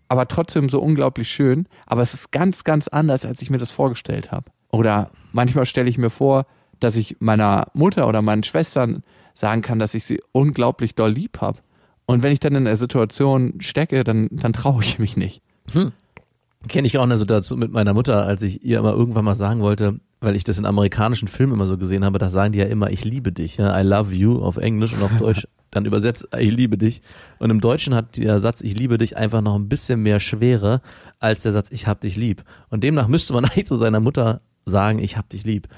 [0.09, 1.67] aber trotzdem so unglaublich schön.
[1.85, 4.47] Aber es ist ganz, ganz anders, als ich mir das vorgestellt habe.
[4.71, 6.47] Oder manchmal stelle ich mir vor,
[6.81, 9.03] dass ich meiner Mutter oder meinen Schwestern
[9.39, 11.61] sagen kann, dass ich sie unglaublich doll lieb habe.
[12.07, 15.43] Und wenn ich dann in der Situation stecke, dann, dann traue ich mich nicht.
[15.71, 15.93] Hm.
[16.67, 19.61] Kenne ich auch eine Situation mit meiner Mutter, als ich ihr immer irgendwann mal sagen
[19.61, 22.65] wollte, weil ich das in amerikanischen Filmen immer so gesehen habe, da sagen die ja
[22.65, 26.27] immer, ich liebe dich, ja, I love you auf Englisch und auf Deutsch dann übersetzt,
[26.37, 27.03] ich liebe dich.
[27.39, 30.81] Und im Deutschen hat der Satz, ich liebe dich einfach noch ein bisschen mehr Schwere
[31.21, 32.43] als der Satz, ich hab dich lieb.
[32.71, 35.69] Und demnach müsste man eigentlich zu seiner Mutter sagen, ich hab dich lieb.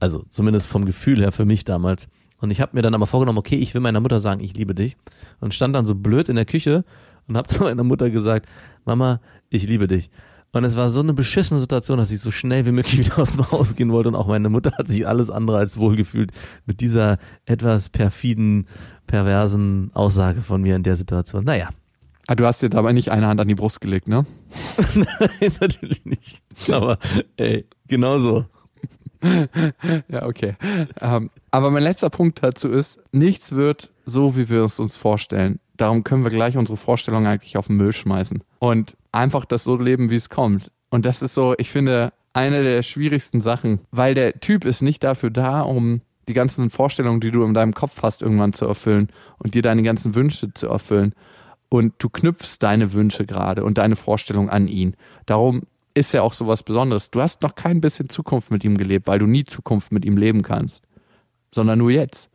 [0.00, 2.08] Also zumindest vom Gefühl her für mich damals.
[2.38, 4.74] Und ich habe mir dann aber vorgenommen, okay, ich will meiner Mutter sagen, ich liebe
[4.74, 4.96] dich.
[5.40, 6.84] Und stand dann so blöd in der Küche
[7.28, 8.46] und habe zu meiner Mutter gesagt,
[8.84, 10.10] Mama, ich liebe dich.
[10.52, 13.32] Und es war so eine beschissene Situation, dass ich so schnell wie möglich wieder aus
[13.32, 14.08] dem Haus gehen wollte.
[14.08, 16.32] Und auch meine Mutter hat sich alles andere als wohlgefühlt
[16.64, 18.66] mit dieser etwas perfiden,
[19.06, 21.44] perversen Aussage von mir in der Situation.
[21.44, 21.70] Naja.
[22.28, 24.26] Ah, du hast dir dabei nicht eine Hand an die Brust gelegt, ne?
[24.94, 26.42] Nein, natürlich nicht.
[26.72, 26.98] Aber
[27.36, 28.46] ey, genauso.
[30.08, 30.54] Ja, okay.
[31.00, 35.60] Ähm, aber mein letzter Punkt dazu ist, nichts wird so, wie wir es uns vorstellen.
[35.76, 39.76] Darum können wir gleich unsere Vorstellung eigentlich auf den Müll schmeißen und einfach das so
[39.76, 40.70] leben, wie es kommt.
[40.90, 45.02] Und das ist so, ich finde, eine der schwierigsten Sachen, weil der Typ ist nicht
[45.02, 49.08] dafür da, um die ganzen Vorstellungen, die du in deinem Kopf hast, irgendwann zu erfüllen
[49.38, 51.14] und dir deine ganzen Wünsche zu erfüllen.
[51.68, 54.96] Und du knüpfst deine Wünsche gerade und deine Vorstellung an ihn.
[55.26, 55.62] Darum
[55.96, 57.10] ist er auch so was Besonderes.
[57.10, 60.18] Du hast noch kein bisschen Zukunft mit ihm gelebt, weil du nie Zukunft mit ihm
[60.18, 60.82] leben kannst,
[61.54, 62.28] sondern nur jetzt.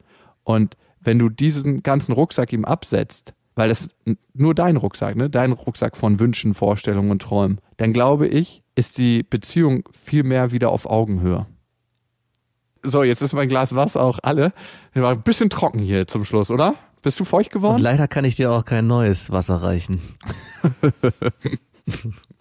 [0.44, 3.96] Und wenn du diesen ganzen Rucksack ihm absetzt, weil das ist
[4.34, 5.30] nur dein Rucksack, ne?
[5.30, 10.52] dein Rucksack von Wünschen, Vorstellungen und Träumen, dann glaube ich, ist die Beziehung viel mehr
[10.52, 11.46] wieder auf Augenhöhe.
[12.82, 14.54] So, jetzt ist mein Glas Wasser auch alle.
[14.96, 16.74] War ein bisschen trocken hier zum Schluss, oder?
[17.04, 17.76] Bist du feucht geworden?
[17.76, 20.02] Und leider kann ich dir auch kein neues Wasser reichen.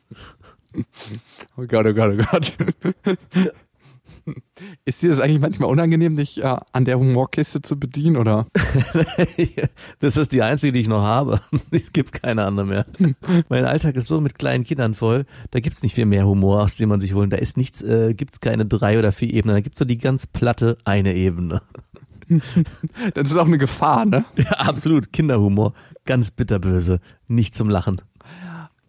[1.57, 2.53] oh Gott, oh Gott, oh Gott.
[4.85, 8.47] Ist dir das eigentlich manchmal unangenehm, dich äh, an der Humorkiste zu bedienen, oder?
[9.99, 11.41] das ist die einzige, die ich noch habe.
[11.71, 12.87] Es gibt keine andere mehr.
[13.49, 16.77] Mein Alltag ist so mit kleinen Kindern voll, da gibt's nicht viel mehr Humor, aus
[16.77, 17.31] dem man sich holen.
[17.31, 20.27] Da ist nichts, äh, gibt's keine drei oder vier Ebenen, da gibt's so die ganz
[20.27, 21.63] platte eine Ebene.
[23.15, 24.25] Das ist auch eine Gefahr, ne?
[24.37, 25.13] Ja, absolut.
[25.13, 25.75] Kinderhumor.
[26.05, 27.01] Ganz bitterböse.
[27.27, 28.01] Nicht zum Lachen.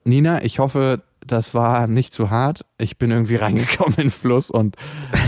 [0.03, 2.65] Nina, ich hoffe, das war nicht zu hart.
[2.77, 4.75] Ich bin irgendwie reingekommen in den Fluss und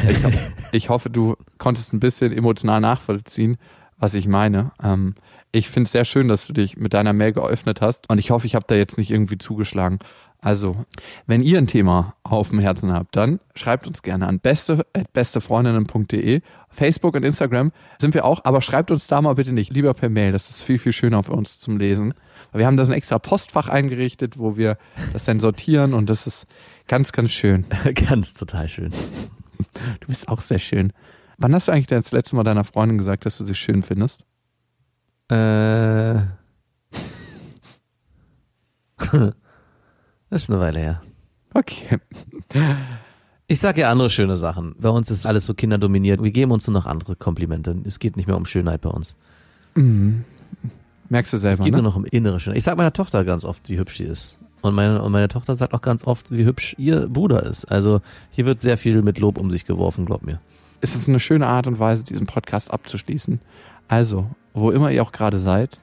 [0.10, 0.32] ich, ho
[0.72, 3.58] ich hoffe, du konntest ein bisschen emotional nachvollziehen,
[3.98, 4.72] was ich meine.
[4.82, 5.16] Ähm,
[5.52, 8.32] ich finde es sehr schön, dass du dich mit deiner Mail geöffnet hast und ich
[8.32, 10.00] hoffe, ich habe da jetzt nicht irgendwie zugeschlagen.
[10.44, 10.76] Also,
[11.26, 16.42] wenn ihr ein Thema auf dem Herzen habt, dann schreibt uns gerne an beste, bestefreundinnen.de.
[16.70, 20.10] Facebook und Instagram sind wir auch, aber schreibt uns da mal bitte nicht, lieber per
[20.10, 20.34] Mail.
[20.34, 22.14] Das ist viel, viel schöner für uns zum Lesen.
[22.54, 24.78] Wir haben da so ein extra Postfach eingerichtet, wo wir
[25.12, 26.46] das dann sortieren und das ist
[26.88, 27.66] ganz, ganz schön.
[28.10, 28.92] ganz total schön.
[30.00, 30.94] Du bist auch sehr schön.
[31.38, 34.24] Wann hast du eigentlich das letzte Mal deiner Freundin gesagt, dass du sie schön findest?
[35.30, 36.16] Äh.
[38.98, 39.34] das
[40.30, 41.02] ist eine Weile her.
[41.54, 42.00] Okay.
[43.48, 44.76] Ich sage ja andere schöne Sachen.
[44.80, 46.22] Bei uns ist alles so kinderdominiert.
[46.22, 47.76] Wir geben uns nur noch andere Komplimente.
[47.86, 49.16] Es geht nicht mehr um Schönheit bei uns.
[49.76, 50.26] Mhm.
[51.14, 51.84] Merkst du selber, Es geht ne?
[51.84, 52.58] nur noch um innere Schönheit.
[52.58, 54.40] Ich sage meiner Tochter ganz oft, wie hübsch sie ist.
[54.62, 57.66] Und meine, und meine Tochter sagt auch ganz oft, wie hübsch ihr Bruder ist.
[57.66, 58.02] Also
[58.32, 60.40] hier wird sehr viel mit Lob um sich geworfen, glaub mir.
[60.82, 63.40] Es ist eine schöne Art und Weise, diesen Podcast abzuschließen.
[63.88, 65.78] Also, wo immer ihr auch gerade seid,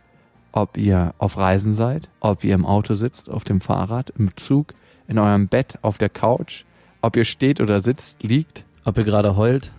[0.51, 4.75] ob ihr auf Reisen seid, ob ihr im Auto sitzt, auf dem Fahrrad, im Zug,
[5.07, 6.65] in eurem Bett, auf der Couch,
[7.03, 9.71] ob ihr steht oder sitzt, liegt Ob ihr gerade heult,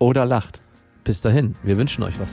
[0.00, 0.60] oder lacht.
[1.04, 1.54] bis dahin.
[1.62, 2.32] Wir wünschen euch was.